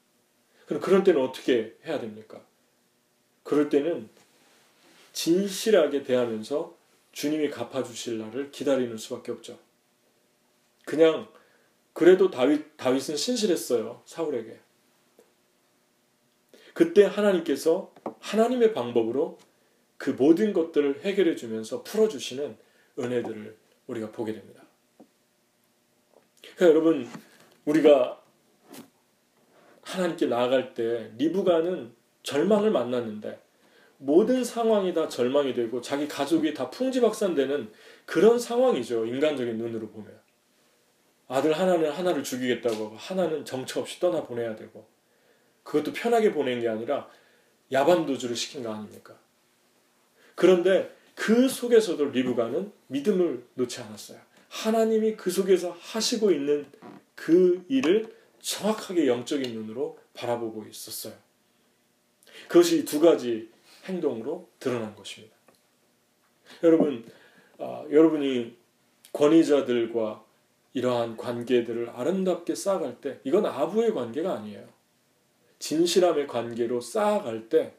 그럼 0.65 0.82
그럴 0.82 1.04
때는 1.04 1.21
어떻게 1.21 1.78
해야 1.86 2.00
됩니까? 2.00 2.43
그럴 3.43 3.69
때는 3.69 4.10
진실하게 5.13 6.02
대하면서 6.02 6.76
주님이 7.12 7.52
갚아주실 7.52 8.17
날을 8.17 8.50
기다리는 8.50 8.97
수밖에 8.97 9.32
없죠. 9.32 9.60
그냥 10.86 11.28
그래도 11.93 12.32
다윗 12.32 12.78
다윗은 12.78 13.15
신실했어요 13.15 14.02
사울에게. 14.06 14.60
그때 16.74 17.06
하나님께서 17.06 17.93
하나님의 18.21 18.74
방법으로 18.74 19.38
그 20.02 20.10
모든 20.10 20.52
것들을 20.52 21.02
해결해 21.02 21.36
주면서 21.36 21.84
풀어 21.84 22.08
주시는 22.08 22.58
은혜들을 22.98 23.56
우리가 23.86 24.12
보게 24.12 24.34
됩니다. 24.34 24.64
그러니까 26.42 26.70
여러분, 26.70 27.08
우리가 27.66 28.20
하나님께 29.84 30.26
나아갈 30.26 30.74
때 30.74 31.12
리브가는 31.20 31.94
절망을 32.24 32.72
만났는데 32.72 33.40
모든 34.00 34.44
상황이 34.44 34.92
다 34.96 35.08
절망이 35.08 35.54
되고 35.54 35.80
자기 35.82 36.08
가족이 36.08 36.56
다 36.56 36.72
풍지박산되는 36.72 37.72
그런 38.08 38.40
상황이죠. 38.40 39.06
인간적인 39.06 39.56
눈으로 39.60 39.88
보면. 39.90 40.20
아들 41.28 41.54
하나는 41.54 41.92
하나를 41.92 42.24
죽이겠다고 42.24 42.96
하나는 42.98 43.46
정처 43.46 43.82
없이 43.82 44.00
떠나 44.00 44.24
보내야 44.24 44.56
되고 44.56 44.88
그것도 45.62 45.94
편하게 45.94 46.34
보낸 46.34 46.60
게 46.60 46.68
아니라 46.68 47.08
야반도주를 47.72 48.36
시킨 48.36 48.64
거 48.64 48.74
아닙니까? 48.74 49.22
그런데 50.36 50.96
그 51.15 51.48
속에서도 51.48 52.04
리브가는 52.06 52.72
믿음을 52.88 53.46
놓지 53.56 53.82
않았어요. 53.82 54.20
하나님이 54.50 55.15
그 55.15 55.32
속에서 55.32 55.72
하시고 55.80 56.32
있는 56.32 56.65
그 57.15 57.63
일을 57.70 58.15
정확하게 58.39 59.08
영적인 59.08 59.54
눈으로 59.54 59.98
바라보고 60.13 60.65
있었어요. 60.65 61.13
그것이 62.48 62.86
두 62.86 63.00
가지 63.00 63.50
행동으로 63.86 64.50
드러난 64.60 64.96
것입니다. 64.96 65.36
여러분, 66.63 67.06
아, 67.60 67.86
여러분이 67.89 68.58
권위자들과 69.13 70.26
이러한 70.74 71.17
관계들을 71.17 71.89
아름답게 71.89 72.56
쌓아갈 72.56 73.00
때, 73.00 73.20
이건 73.24 73.46
아부의 73.46 73.94
관계가 73.94 74.34
아니에요. 74.34 74.67
진실함의 75.60 76.28
관계로 76.28 76.82
쌓아갈 76.82 77.50
때, 77.50 77.76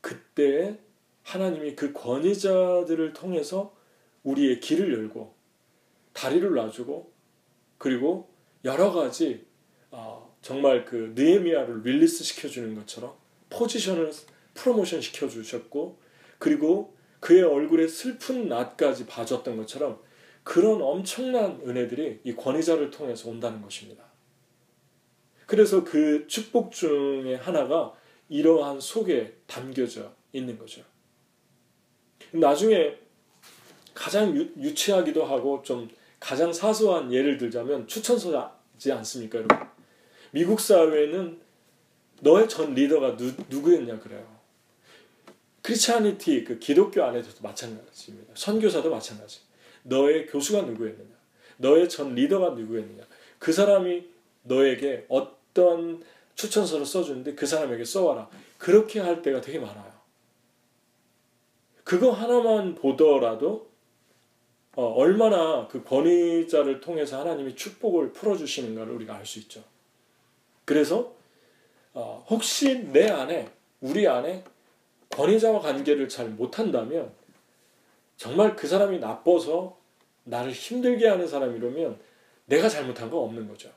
그때의 0.00 0.78
하나님이 1.24 1.74
그 1.74 1.92
권위자들을 1.92 3.12
통해서 3.12 3.74
우리의 4.22 4.60
길을 4.60 4.92
열고 4.92 5.34
다리를 6.12 6.54
놔주고 6.54 7.12
그리고 7.78 8.30
여러 8.64 8.92
가지 8.92 9.46
어, 9.90 10.36
정말 10.40 10.84
그 10.84 11.12
느헤미야를 11.14 11.82
release 11.82 12.24
시켜주는 12.24 12.74
것처럼 12.74 13.14
포지션을 13.50 14.12
프로모션 14.54 15.00
시켜주셨고 15.00 15.98
그리고 16.38 16.96
그의 17.20 17.42
얼굴에 17.42 17.88
슬픈 17.88 18.48
낯까지 18.48 19.06
봐줬던 19.06 19.56
것처럼 19.56 20.00
그런 20.42 20.82
엄청난 20.82 21.60
은혜들이 21.66 22.20
이 22.24 22.34
권위자를 22.34 22.90
통해서 22.90 23.30
온다는 23.30 23.62
것입니다. 23.62 24.04
그래서 25.46 25.84
그 25.84 26.26
축복 26.26 26.72
중에 26.72 27.34
하나가 27.36 27.94
이러한 28.28 28.80
속에 28.80 29.38
담겨져 29.46 30.14
있는 30.32 30.58
거죠. 30.58 30.84
나중에 32.32 32.96
가장 33.94 34.36
유, 34.36 34.74
치하기도 34.74 35.24
하고 35.24 35.62
좀 35.62 35.88
가장 36.18 36.52
사소한 36.52 37.12
예를 37.12 37.38
들자면 37.38 37.86
추천서지 37.86 38.92
않습니까, 38.92 39.38
여러분? 39.38 39.58
미국 40.30 40.60
사회는 40.60 41.40
너의 42.20 42.48
전 42.48 42.74
리더가 42.74 43.16
누, 43.16 43.32
누구였냐 43.48 44.00
그래요. 44.00 44.26
크리스찬니티 45.62 46.44
그 46.44 46.58
기독교 46.58 47.02
안에서도 47.02 47.38
마찬가지입니다. 47.42 48.32
선교사도 48.34 48.90
마찬가지. 48.90 49.40
너의 49.82 50.26
교수가 50.26 50.62
누구였느냐, 50.62 51.14
너의 51.58 51.88
전 51.88 52.14
리더가 52.14 52.50
누구였느냐, 52.50 53.04
그 53.38 53.52
사람이 53.52 54.04
너에게 54.42 55.06
어떤 55.08 56.02
추천서를 56.34 56.84
써주는데 56.84 57.34
그 57.34 57.46
사람에게 57.46 57.84
써와라. 57.84 58.28
그렇게 58.58 59.00
할 59.00 59.22
때가 59.22 59.40
되게 59.40 59.58
많아요. 59.58 59.93
그거 61.84 62.10
하나만 62.10 62.74
보더라도 62.74 63.68
어, 64.76 64.86
얼마나 64.86 65.68
그 65.68 65.84
권위자를 65.84 66.80
통해서 66.80 67.20
하나님이 67.20 67.54
축복을 67.54 68.12
풀어주시는가를 68.12 68.92
우리가 68.94 69.14
알 69.14 69.24
수 69.26 69.38
있죠. 69.40 69.62
그래서 70.64 71.14
어, 71.92 72.24
혹시 72.28 72.84
내 72.92 73.08
안에 73.08 73.50
우리 73.80 74.08
안에 74.08 74.42
권위자와 75.10 75.60
관계를 75.60 76.08
잘 76.08 76.28
못한다면 76.30 77.12
정말 78.16 78.56
그 78.56 78.66
사람이 78.66 78.98
나빠서 78.98 79.78
나를 80.24 80.50
힘들게 80.50 81.06
하는 81.06 81.28
사람이라면 81.28 82.00
내가 82.46 82.68
잘못한 82.68 83.10
거 83.10 83.20
없는 83.20 83.46
거죠. 83.46 83.70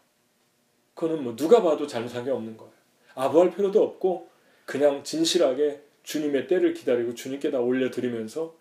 그거는 0.96 1.24
뭐 1.24 1.36
누가 1.36 1.62
봐도 1.62 1.86
잘못한 1.86 2.24
게 2.24 2.32
없는 2.32 2.58
거예요. 2.58 2.72
아부할 3.14 3.54
필요도 3.54 3.84
없고 3.84 4.30
그냥 4.66 5.04
진실하게 5.04 5.84
주님의 6.08 6.48
때를 6.48 6.74
기다리고 6.74 7.14
주님께 7.14 7.52
다 7.52 7.60
올려드리면서 7.60 8.56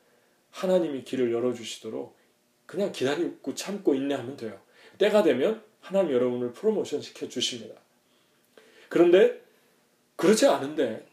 하나님이 0.51 1.05
길을 1.05 1.33
열어주시도록 1.33 2.17
그냥 2.67 2.91
기다리고 2.91 3.55
참고 3.55 3.95
인내하면 3.95 4.37
돼요. 4.37 4.61
때가 4.99 5.23
되면 5.23 5.63
하나님 5.81 6.13
여러분을 6.13 6.53
프로모션 6.53 7.01
시켜 7.03 7.29
주십니다. 7.29 7.77
그런데 8.89 9.41
그렇지 10.17 10.49
않은데 10.49 11.07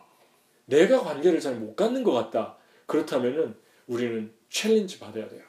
내가 0.66 1.02
관계를 1.02 1.40
잘 1.40 1.54
못 1.56 1.76
갖는 1.76 2.04
것 2.04 2.14
같다. 2.14 2.58
그렇다면은 2.88 3.56
우리는 3.86 4.34
challenge 4.50 4.98
받아야 4.98 5.30
돼요. 5.30 5.44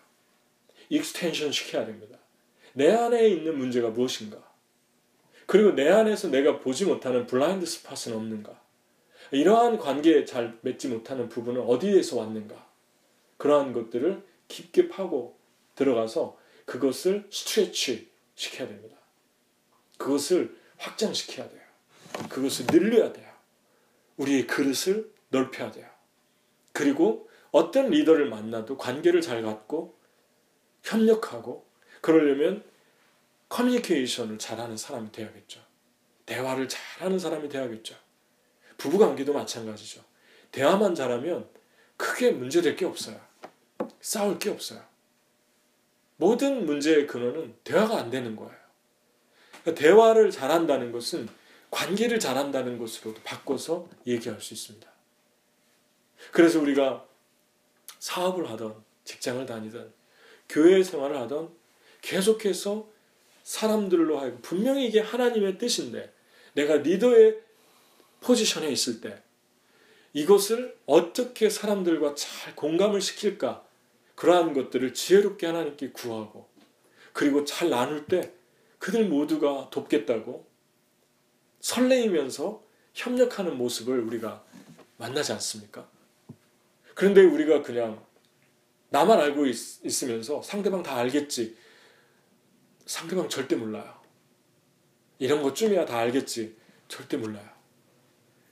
extension 0.91 1.51
시켜야 1.51 1.87
됩니다. 1.87 2.19
내 2.75 2.93
안에 2.93 3.27
있는 3.29 3.57
문제가 3.57 3.89
무엇인가? 3.89 4.37
그리고 5.47 5.71
내 5.71 5.89
안에서 5.89 6.29
내가 6.29 6.59
보지 6.59 6.85
못하는 6.85 7.27
blind 7.27 7.65
spot은 7.65 8.15
없는가? 8.15 8.64
이러한 9.31 9.79
관계에 9.79 10.25
잘 10.25 10.59
맺지 10.63 10.89
못하는 10.89 11.29
부분은 11.29 11.63
어디에서 11.63 12.19
왔는가? 12.19 12.67
그러한 13.37 13.73
것들을 13.73 14.23
깊게 14.49 14.89
파고 14.89 15.39
들어가서 15.75 16.39
그것을 16.65 17.27
stretch 17.31 18.11
시켜야 18.35 18.69
됩니다. 18.69 18.97
그것을 19.99 20.57
확장시켜야 20.77 21.49
돼요. 21.49 21.63
그것을 22.29 22.67
늘려야 22.67 23.13
돼요. 23.13 23.31
우리의 24.17 24.47
그릇을 24.47 25.13
넓혀야 25.31 25.73
돼요. 25.73 25.89
그리고 26.73 27.29
어떤 27.51 27.91
리더를 27.91 28.29
만나도 28.29 28.77
관계를 28.77 29.21
잘 29.21 29.43
갖고 29.43 29.99
협력하고 30.83 31.67
그러려면 32.01 32.65
커뮤니케이션을 33.49 34.39
잘하는 34.39 34.77
사람이 34.77 35.13
되어야겠죠. 35.13 35.61
대화를 36.27 36.69
잘하는 36.69 37.19
사람이 37.19 37.49
되어야겠죠. 37.49 37.95
부부 38.85 38.99
관계도 38.99 39.33
마찬가지죠. 39.33 40.03
대화만 40.53 40.95
잘하면 40.95 41.49
크게 41.97 42.33
문제될 42.33 42.77
게 42.77 42.85
없어요. 42.85 43.19
싸울 44.03 44.39
게 44.39 44.51
없어요. 44.51 44.83
모든 46.17 46.67
문제의 46.67 47.07
근원은 47.07 47.55
대화가 47.65 47.97
안 47.97 48.11
되는 48.11 48.37
거예요. 48.37 48.55
그러니까 49.63 49.83
대화를 49.83 50.31
잘한다는 50.31 50.93
것은 50.93 51.31
관계를 51.71 52.21
잘한다는 52.21 52.77
것으로도 52.77 53.23
바꿔서 53.25 53.89
얘기할 54.07 54.39
수 54.43 54.53
있습니다. 54.53 54.87
그래서 56.31 56.61
우리가 56.61 57.07
사업을 58.01 58.51
하던 58.51 58.85
직장을 59.05 59.47
다니던 59.47 59.95
교회 60.51 60.83
생활을 60.83 61.17
하던 61.23 61.55
계속해서 62.03 62.87
사람들로 63.45 64.21
하여금 64.21 64.43
분명히 64.43 64.87
이게 64.87 65.01
하나님의 65.01 65.57
뜻인데 65.57 66.13
내가 66.53 66.77
리더의 66.77 67.44
포지션에 68.25 68.71
있을 68.71 69.01
때 69.01 69.23
이것을 70.13 70.77
어떻게 70.87 71.51
사람들과 71.51 72.15
잘 72.15 72.57
공감을 72.57 73.01
시킬까 73.01 73.65
그러한 74.15 74.55
것들을 74.55 74.95
지혜롭게 74.95 75.47
하나님께 75.47 75.91
구하고 75.91 76.49
그리고 77.13 77.45
잘 77.45 77.71
나눌 77.71 78.07
때 78.07 78.33
그들 78.79 79.09
모두가 79.09 79.69
돕겠다고 79.71 80.47
설레이면서 81.61 82.63
협력하는 82.93 83.57
모습을 83.57 84.01
우리가 84.01 84.45
만나지 84.97 85.33
않습니까? 85.33 85.89
그런데 86.95 87.23
우리가 87.23 87.63
그냥 87.63 88.05
나만 88.91 89.19
알고 89.19 89.47
있, 89.47 90.03
으면서 90.05 90.41
상대방 90.43 90.83
다 90.83 90.97
알겠지. 90.97 91.57
상대방 92.87 93.29
절대 93.29 93.57
몰라요. 93.57 94.01
이런 95.19 95.43
것쯤이야 95.43 95.87
다 95.87 95.99
알겠지. 95.99 96.57
절대 96.87 97.17
몰라요. 97.17 97.54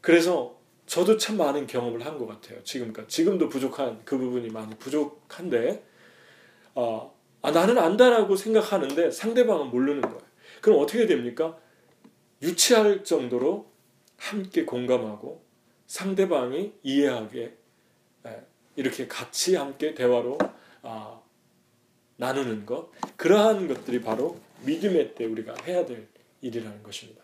그래서 0.02 0.60
저도 0.86 1.16
참 1.16 1.38
많은 1.38 1.66
경험을 1.66 2.04
한 2.04 2.18
것 2.18 2.26
같아요. 2.26 2.62
지금까지. 2.64 3.08
지금도 3.08 3.48
부족한 3.48 4.02
그 4.04 4.18
부분이 4.18 4.48
많이 4.50 4.74
부족한데, 4.76 5.82
어, 6.74 7.16
아, 7.40 7.50
나는 7.50 7.78
안다라고 7.78 8.36
생각하는데 8.36 9.10
상대방은 9.10 9.68
모르는 9.70 10.02
거예요. 10.02 10.18
그럼 10.60 10.80
어떻게 10.80 11.06
됩니까? 11.06 11.58
유치할 12.42 13.04
정도로 13.04 13.70
함께 14.16 14.64
공감하고 14.64 15.44
상대방이 15.86 16.72
이해하게 16.82 17.56
예, 18.26 18.46
이렇게 18.76 19.08
같이 19.08 19.56
함께 19.56 19.94
대화로 19.94 20.38
아, 20.82 21.20
나누는 22.16 22.66
것 22.66 22.90
그러한 23.16 23.66
것들이 23.68 24.00
바로 24.00 24.40
믿음의 24.64 25.14
때 25.14 25.24
우리가 25.24 25.54
해야 25.64 25.84
될 25.84 26.08
일이라는 26.40 26.82
것입니다. 26.82 27.22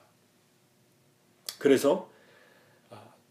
그래서 1.59 2.11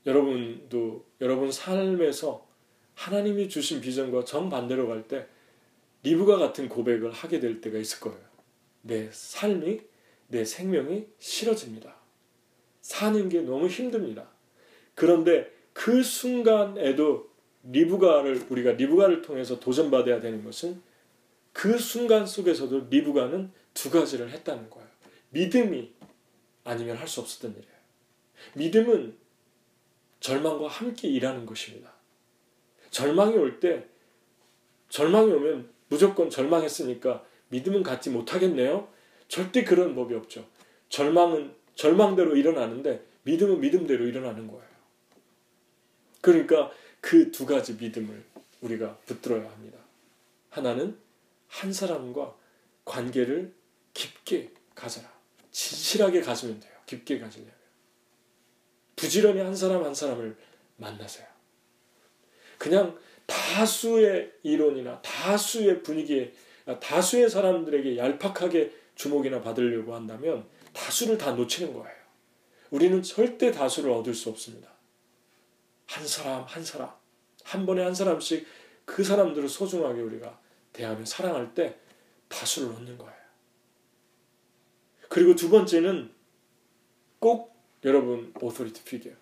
여러분도 0.08 1.06
여러분 1.22 1.52
삶에서 1.52 2.48
하나님이 2.96 3.50
주신 3.50 3.82
비전과 3.82 4.24
정반대로 4.26 4.88
갈 4.88 5.08
때 5.08 5.28
리브가 6.04 6.38
같은 6.38 6.70
고백을 6.70 7.12
하게 7.12 7.40
될 7.40 7.60
때가 7.62 7.78
있을 7.78 8.00
거예요. 8.00 8.20
내 8.82 9.10
삶이 9.12 9.82
내 10.28 10.46
생명이 10.46 11.06
싫어집니다. 11.20 11.96
사는 12.82 13.28
게 13.30 13.42
너무 13.42 13.68
힘듭니다. 13.68 14.30
그런데 14.96 15.52
그 15.74 16.02
순간에도 16.02 17.30
리브가를 17.64 18.46
우리가 18.50 18.72
리브가를 18.72 19.22
통해서 19.22 19.60
도전받아야 19.60 20.22
되는 20.22 20.44
것은 20.44 20.82
그 21.52 21.78
순간 21.78 22.26
속에서도 22.26 22.88
리브가는 22.90 23.52
두 23.74 23.92
가지를 23.92 24.32
했다는 24.32 24.70
거예요. 24.70 24.88
믿음이 25.32 25.92
아니면 26.64 26.96
할 26.96 27.08
수 27.08 27.20
없었던 27.20 27.52
일이에요. 27.52 27.78
믿음은 28.56 29.18
절망과 30.20 30.68
함께 30.68 31.08
일하는 31.08 31.46
것입니다. 31.46 31.92
절망이 32.92 33.36
올 33.36 33.60
때, 33.60 33.86
절망이 34.90 35.32
오면 35.32 35.70
무조건 35.90 36.30
절망했으니까 36.30 37.24
믿음은 37.50 37.84
갖지 37.84 38.10
못하겠네요? 38.10 38.88
절대 39.28 39.64
그런 39.64 39.96
법이 39.96 40.16
없죠. 40.16 40.46
절망은 40.90 41.54
절망대로 41.76 42.36
일어나는데 42.36 43.06
믿음은 43.24 43.60
믿음대로 43.62 44.06
일어나는 44.06 44.48
거예요. 44.48 44.68
그러니까 46.22 46.72
그 47.02 47.32
두 47.32 47.46
가지 47.46 47.74
믿음을 47.74 48.24
우리가 48.62 48.98
붙들어야 49.06 49.50
합니다. 49.50 49.78
하나는 50.50 50.98
한 51.48 51.72
사람과 51.72 52.36
관계를 52.84 53.54
깊게 53.94 54.52
가져라. 54.76 55.12
진실하게 55.52 56.22
가지면 56.22 56.60
돼요. 56.60 56.74
깊게 56.86 57.20
가지려면. 57.20 57.57
부지런히 58.98 59.40
한 59.40 59.56
사람 59.56 59.86
한 59.86 59.94
사람을 59.96 60.36
만나세요. 60.76 61.26
그냥 62.58 62.98
다수의 63.26 64.34
이론이나 64.44 65.02
다수의 65.02 65.84
분위기에 65.84 66.34
다수의 66.82 67.30
사람들에게 67.30 67.98
얄팍하게 67.98 68.74
주목이나 68.96 69.42
받으려고 69.42 69.96
한다면 69.96 70.46
다수를 70.74 71.18
다 71.18 71.32
놓치는 71.32 71.74
거예요. 71.74 71.96
우리는 72.72 73.02
절대 73.02 73.52
다수를 73.52 73.92
얻을 73.92 74.14
수 74.14 74.30
없습니다. 74.30 74.70
한 75.86 76.06
사람 76.06 76.44
한 76.44 76.66
사람 76.66 76.92
한 77.44 77.66
번에 77.66 77.84
한 77.84 77.94
사람씩 77.94 78.46
그 78.84 79.04
사람들을 79.04 79.48
소중하게 79.48 80.02
우리가 80.02 80.40
대하며 80.74 81.06
사랑할 81.06 81.54
때 81.54 81.78
다수를 82.28 82.70
얻는 82.70 82.98
거예요. 82.98 83.14
그리고 85.10 85.36
두 85.36 85.50
번째는 85.50 86.14
꼭 87.20 87.57
여러분 87.84 88.34
authority 88.42 88.84
figure 88.84 89.14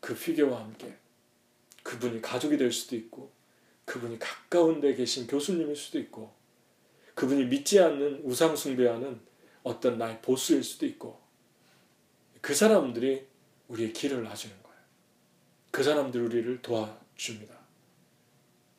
그 0.00 0.14
figure와 0.14 0.60
함께 0.60 0.94
그분이 1.82 2.20
가족이 2.22 2.56
될 2.56 2.72
수도 2.72 2.96
있고 2.96 3.30
그분이 3.84 4.18
가까운 4.18 4.80
데 4.80 4.94
계신 4.94 5.26
교수님일 5.26 5.76
수도 5.76 5.98
있고 5.98 6.32
그분이 7.14 7.44
믿지 7.46 7.80
않는 7.80 8.22
우상 8.24 8.56
숭배하는 8.56 9.20
어떤 9.62 9.98
나의 9.98 10.20
보스일 10.20 10.62
수도 10.62 10.86
있고 10.86 11.20
그 12.40 12.54
사람들이 12.54 13.26
우리의 13.68 13.92
길을 13.92 14.22
놔주는 14.22 14.54
거예요. 14.62 14.78
그 15.70 15.82
사람들 15.82 16.20
우리를 16.22 16.62
도와줍니다. 16.62 17.56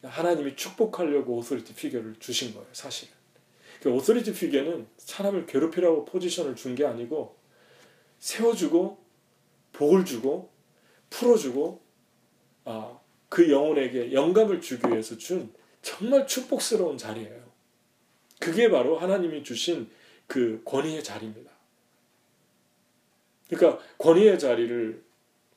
하나님이 0.04 0.56
축복하려고 0.56 1.36
authority 1.38 1.74
figure를 1.74 2.16
주신 2.20 2.54
거예요, 2.54 2.68
사실은. 2.72 3.14
그 3.82 3.90
authority 3.90 4.34
figure는 4.34 4.88
사람을 4.98 5.46
괴롭히라고 5.48 6.06
포지션을 6.06 6.56
준 6.56 6.76
게 6.76 6.86
아니고 6.86 7.37
세워주고 8.20 8.98
복을 9.74 10.06
주고 10.06 10.50
풀어주고 11.10 11.82
아, 12.66 13.00
그 13.30 13.50
영혼에게 13.50 14.12
영감을 14.12 14.62
주기 14.62 14.88
위해서 14.90 15.18
준 15.18 15.54
정말 15.82 16.28
축복스러운 16.28 16.98
자리예요. 16.98 17.48
그게 18.40 18.70
바로 18.70 18.98
하나님이 18.98 19.44
주신 19.44 19.90
그 20.28 20.62
권위의 20.66 21.04
자리입니다. 21.04 21.52
그러니까 23.50 23.82
권위의 23.98 24.38
자리를 24.38 25.04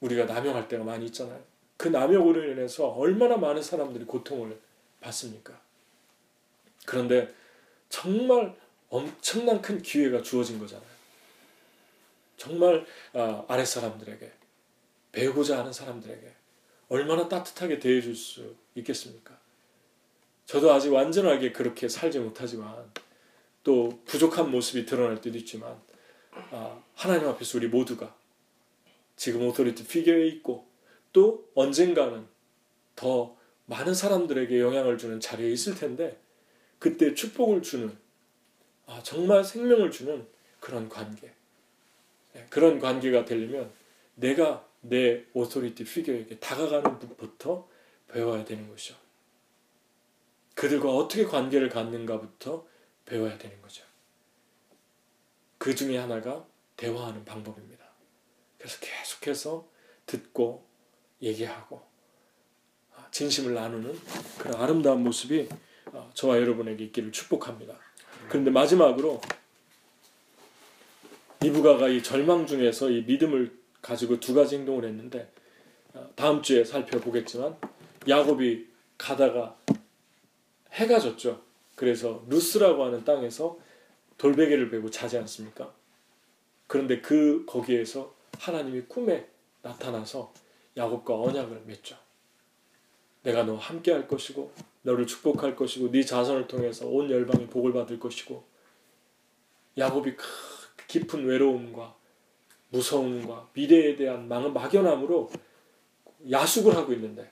우리가 0.01 0.25
남용할 0.27 0.69
때가 0.69 0.85
많이 0.85 1.07
있잖아요. 1.07 1.43
그 1.77 1.89
남용으로 1.89 2.53
인해서 2.53 2.89
얼마나 2.89 3.37
많은 3.37 3.63
사람들이 3.63 4.05
고통을 4.05 4.59
받습니까? 5.01 5.61
그런데 6.87 7.35
정말 7.89 8.55
엄청난 8.89 9.61
큰 9.61 9.81
기회가 9.83 10.23
주어진 10.23 10.59
거잖아요. 10.59 11.00
정말 12.41 12.87
아, 13.13 13.45
아랫사람들에게 13.49 14.33
배우고자 15.13 15.59
하는 15.59 15.75
사람들에게 15.75 16.35
얼마나 16.89 17.29
따뜻하게 17.29 17.79
대해줄 17.79 18.17
수 18.17 18.57
있겠습니까? 18.77 19.39
저도 20.47 20.73
아직 20.73 20.91
완전하게 20.91 21.53
그렇게 21.53 21.87
살지 21.87 22.19
못하지만 22.19 22.91
또 23.63 24.01
부족한 24.07 24.51
모습이 24.51 24.87
드러날 24.87 25.21
때도 25.21 25.37
있지만 25.37 25.79
아, 26.31 26.83
하나님 26.95 27.29
앞에서 27.29 27.59
우리 27.59 27.69
모두가 27.69 28.17
지금 29.17 29.47
authority 29.47 29.87
figure에 29.87 30.27
있고 30.29 30.67
또 31.13 31.47
언젠가는 31.55 32.27
더 32.97 33.37
많은 33.67 33.93
사람들에게 33.93 34.59
영향을 34.59 34.97
주는 34.97 35.21
자리에 35.21 35.51
있을 35.53 35.75
텐데 35.75 36.19
그때 36.79 37.13
축복을 37.13 37.61
주는 37.61 37.95
아, 38.87 39.03
정말 39.03 39.45
생명을 39.45 39.91
주는 39.91 40.27
그런 40.59 40.89
관계 40.89 41.27
네, 41.27 41.40
그런 42.49 42.79
관계가 42.79 43.25
되려면 43.25 43.73
내가 44.15 44.67
내 44.81 45.25
authority 45.35 45.85
figure에게 45.85 46.39
다가가는 46.39 46.99
것부터 46.99 47.69
배워야 48.09 48.45
되는 48.45 48.69
것이죠. 48.69 48.95
그들과 50.55 50.95
어떻게 50.95 51.25
관계를 51.25 51.69
갖는가부터 51.69 52.67
배워야 53.05 53.39
되는 53.39 53.61
거죠. 53.63 53.85
그 55.59 55.75
중에 55.75 55.99
하나가 55.99 56.47
대화하는 56.77 57.25
방법입니다. 57.25 57.85
그래서 58.59 58.79
계속해서 58.81 59.69
듣고 60.07 60.67
얘기하고 61.23 61.83
아, 62.95 63.09
진심을 63.11 63.55
나누는 63.55 63.99
그런 64.39 64.61
아름다운 64.61 65.03
모습이 65.03 65.49
어, 65.87 66.11
저와 66.15 66.39
여러분에게 66.39 66.85
있기를 66.85 67.13
축복합니다. 67.13 67.79
그런데 68.29 68.51
마지막으로 68.51 69.21
이브가가 71.43 71.89
이 71.89 72.03
절망 72.03 72.47
중에서 72.47 72.91
이 72.91 73.03
믿음을 73.03 73.59
가지고 73.81 74.21
두 74.21 74.35
가지 74.35 74.57
행동을 74.57 74.85
했는데 74.85 75.33
어, 75.95 76.11
다음 76.15 76.43
주에 76.43 76.65
살펴보겠지만 76.65 77.57
야곱이 78.09 78.67
가다가 78.99 79.57
해가 80.73 80.99
졌죠. 80.99 81.43
그래서 81.75 82.25
루스라고 82.29 82.85
하는 82.85 83.05
땅에서 83.05 83.59
돌베개를 84.19 84.71
베고 84.71 84.91
자지 84.91 85.17
않습니까? 85.17 85.73
그런데 86.67 87.01
그 87.01 87.45
거기에서 87.47 88.15
하나님이 88.39 88.83
꿈에 88.83 89.27
나타나서 89.63 90.33
야곱과 90.77 91.19
언약을 91.19 91.63
맺죠. 91.67 91.97
내가 93.23 93.45
너 93.45 93.57
함께 93.57 93.93
할 93.93 94.07
것이고 94.07 94.53
너를 94.83 95.07
축복할 95.07 95.57
것이고 95.57 95.91
네 95.91 96.03
자손을 96.03 96.47
통해서 96.47 96.87
온 96.87 97.11
열방이 97.11 97.47
복을 97.47 97.73
받을 97.73 97.99
것이고 97.99 98.45
야곱이 99.77 100.17
깊은 100.91 101.25
외로움과 101.25 101.95
무서움과 102.71 103.49
미래에 103.53 103.95
대한 103.95 104.27
막연함으로 104.27 105.31
야숙을 106.29 106.75
하고 106.75 106.93
있는데 106.95 107.31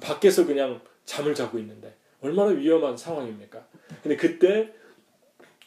밖에서 0.00 0.44
그냥 0.44 0.80
잠을 1.04 1.36
자고 1.36 1.60
있는데 1.60 1.96
얼마나 2.20 2.50
위험한 2.50 2.96
상황입니까? 2.96 3.64
근데 4.02 4.16
그때 4.16 4.72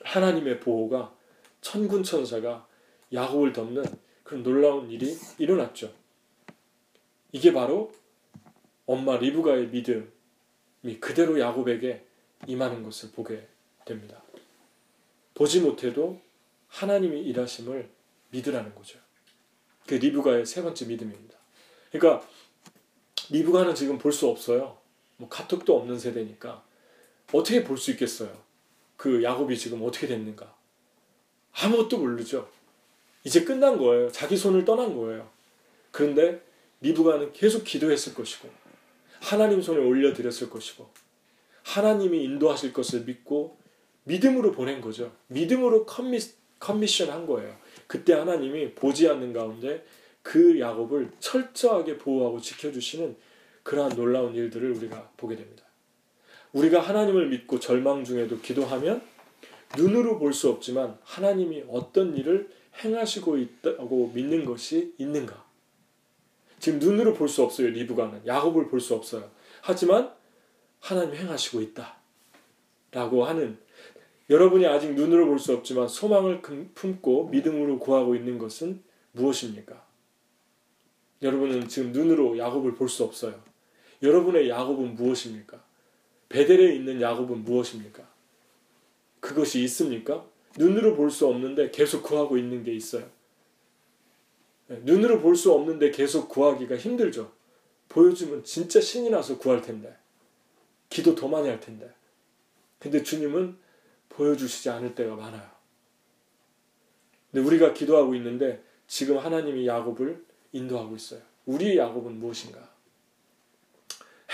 하나님의 0.01 0.59
보호가 0.59 1.15
천군 1.61 2.03
천사가 2.03 2.67
야곱을 3.13 3.53
덮는 3.53 3.83
그런 4.23 4.43
놀라운 4.43 4.91
일이 4.91 5.17
일어났죠. 5.37 5.93
이게 7.31 7.53
바로 7.53 7.93
엄마 8.85 9.17
리브가의 9.17 9.67
믿음이 9.67 10.99
그대로 10.99 11.39
야곱에게 11.39 12.05
임하는 12.47 12.83
것을 12.83 13.11
보게 13.11 13.47
됩니다. 13.85 14.21
보지 15.33 15.61
못해도 15.61 16.24
하나님이 16.75 17.21
일하심을 17.21 17.89
믿으라는 18.31 18.75
거죠. 18.75 18.99
그 19.87 19.95
리브가의 19.95 20.45
세 20.45 20.61
번째 20.61 20.85
믿음입니다. 20.85 21.37
그러니까 21.91 22.27
리브가는 23.29 23.73
지금 23.75 23.97
볼 23.97 24.11
수 24.11 24.27
없어요. 24.27 24.77
뭐 25.17 25.29
카톡도 25.29 25.77
없는 25.77 25.97
세대니까 25.97 26.63
어떻게 27.31 27.63
볼 27.63 27.77
수 27.77 27.91
있겠어요? 27.91 28.35
그 28.97 29.23
야곱이 29.23 29.57
지금 29.57 29.83
어떻게 29.83 30.07
됐는가? 30.07 30.53
아무것도 31.53 31.97
모르죠. 31.97 32.49
이제 33.23 33.45
끝난 33.45 33.77
거예요. 33.77 34.11
자기 34.11 34.35
손을 34.35 34.65
떠난 34.65 34.95
거예요. 34.97 35.29
그런데 35.91 36.41
리브가는 36.81 37.31
계속 37.31 37.63
기도했을 37.63 38.13
것이고 38.13 38.49
하나님 39.21 39.61
손에 39.61 39.79
올려드렸을 39.79 40.49
것이고 40.49 40.89
하나님이 41.63 42.23
인도하실 42.25 42.73
것을 42.73 43.05
믿고 43.05 43.57
믿음으로 44.03 44.51
보낸 44.51 44.81
거죠. 44.81 45.15
믿음으로 45.27 45.85
커미, 45.85 46.19
커미션 46.59 47.09
한 47.09 47.25
거예요. 47.25 47.55
그때 47.87 48.13
하나님이 48.13 48.73
보지 48.73 49.07
않는 49.09 49.33
가운데 49.33 49.85
그 50.21 50.59
야곱을 50.59 51.11
철저하게 51.19 51.97
보호하고 51.97 52.39
지켜주시는 52.41 53.15
그러한 53.63 53.95
놀라운 53.95 54.33
일들을 54.35 54.71
우리가 54.71 55.11
보게 55.17 55.35
됩니다. 55.35 55.63
우리가 56.53 56.79
하나님을 56.79 57.27
믿고 57.27 57.59
절망 57.59 58.03
중에도 58.03 58.39
기도하면 58.39 59.01
눈으로 59.77 60.19
볼 60.19 60.33
수 60.33 60.49
없지만 60.49 60.97
하나님이 61.03 61.65
어떤 61.69 62.15
일을 62.15 62.49
행하시고 62.83 63.37
있다고 63.37 64.11
믿는 64.13 64.45
것이 64.45 64.93
있는가? 64.97 65.43
지금 66.59 66.79
눈으로 66.79 67.13
볼 67.13 67.27
수 67.27 67.43
없어요. 67.43 67.67
리브가는 67.69 68.25
야곱을 68.25 68.69
볼 68.69 68.79
수 68.79 68.95
없어요. 68.95 69.29
하지만 69.61 70.11
하나님 70.79 71.15
행하시고 71.15 71.61
있다. 71.61 71.97
라고 72.91 73.25
하는 73.25 73.57
여러분이 74.29 74.65
아직 74.65 74.93
눈으로 74.93 75.27
볼 75.27 75.37
수 75.39 75.53
없지만 75.53 75.87
소망을 75.87 76.41
품고 76.73 77.29
믿음으로 77.29 77.79
구하고 77.79 78.15
있는 78.15 78.37
것은 78.37 78.81
무엇입니까? 79.11 79.85
여러분은 81.21 81.67
지금 81.67 81.91
눈으로 81.91 82.37
야곱을 82.37 82.75
볼 82.75 82.89
수 82.89 83.03
없어요. 83.03 83.39
여러분의 84.01 84.49
야곱은 84.49 84.95
무엇입니까? 84.95 85.63
베델에 86.29 86.75
있는 86.75 87.01
야곱은 87.01 87.43
무엇입니까? 87.43 88.07
그것이 89.19 89.63
있습니까? 89.63 90.25
눈으로 90.57 90.95
볼 90.95 91.09
수 91.11 91.27
없는데 91.27 91.71
계속 91.71 92.03
구하고 92.03 92.37
있는 92.37 92.63
게 92.63 92.73
있어요. 92.73 93.07
네, 94.67 94.79
눈으로 94.83 95.21
볼 95.21 95.35
수 95.35 95.51
없는데 95.53 95.91
계속 95.91 96.29
구하기가 96.29 96.77
힘들죠. 96.77 97.31
보여주면 97.89 98.43
진짜 98.43 98.81
신이 98.81 99.09
나서 99.11 99.37
구할 99.37 99.61
텐데. 99.61 99.95
기도 100.89 101.13
더 101.13 101.27
많이 101.27 101.47
할 101.47 101.59
텐데. 101.59 101.93
근데 102.79 103.03
주님은 103.03 103.57
보여주시지 104.15 104.69
않을 104.69 104.95
때가 104.95 105.15
많아요. 105.15 105.49
근데 107.31 107.45
우리가 107.45 107.73
기도하고 107.73 108.15
있는데 108.15 108.63
지금 108.87 109.17
하나님이 109.17 109.67
야곱을 109.67 110.25
인도하고 110.53 110.95
있어요. 110.95 111.21
우리의 111.45 111.77
야곱은 111.77 112.19
무엇인가? 112.19 112.69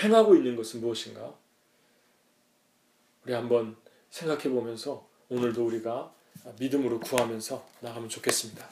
행하고 0.01 0.35
있는 0.35 0.55
것은 0.55 0.81
무엇인가? 0.81 1.33
우리 3.23 3.33
한번 3.33 3.75
생각해 4.09 4.49
보면서 4.49 5.07
오늘도 5.29 5.65
우리가 5.65 6.13
믿음으로 6.59 6.99
구하면서 6.99 7.67
나가면 7.81 8.09
좋겠습니다. 8.09 8.67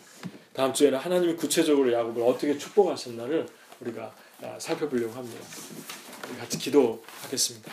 다음 0.53 0.73
주에는 0.73 0.97
하나님이 0.97 1.35
구체적으로 1.35 1.91
야곱을 1.91 2.23
어떻게 2.23 2.57
축복하셨나를 2.57 3.47
우리가 3.79 4.13
살펴보려고 4.59 5.13
합니다. 5.13 5.45
같이 6.39 6.57
기도하겠습니다. 6.57 7.71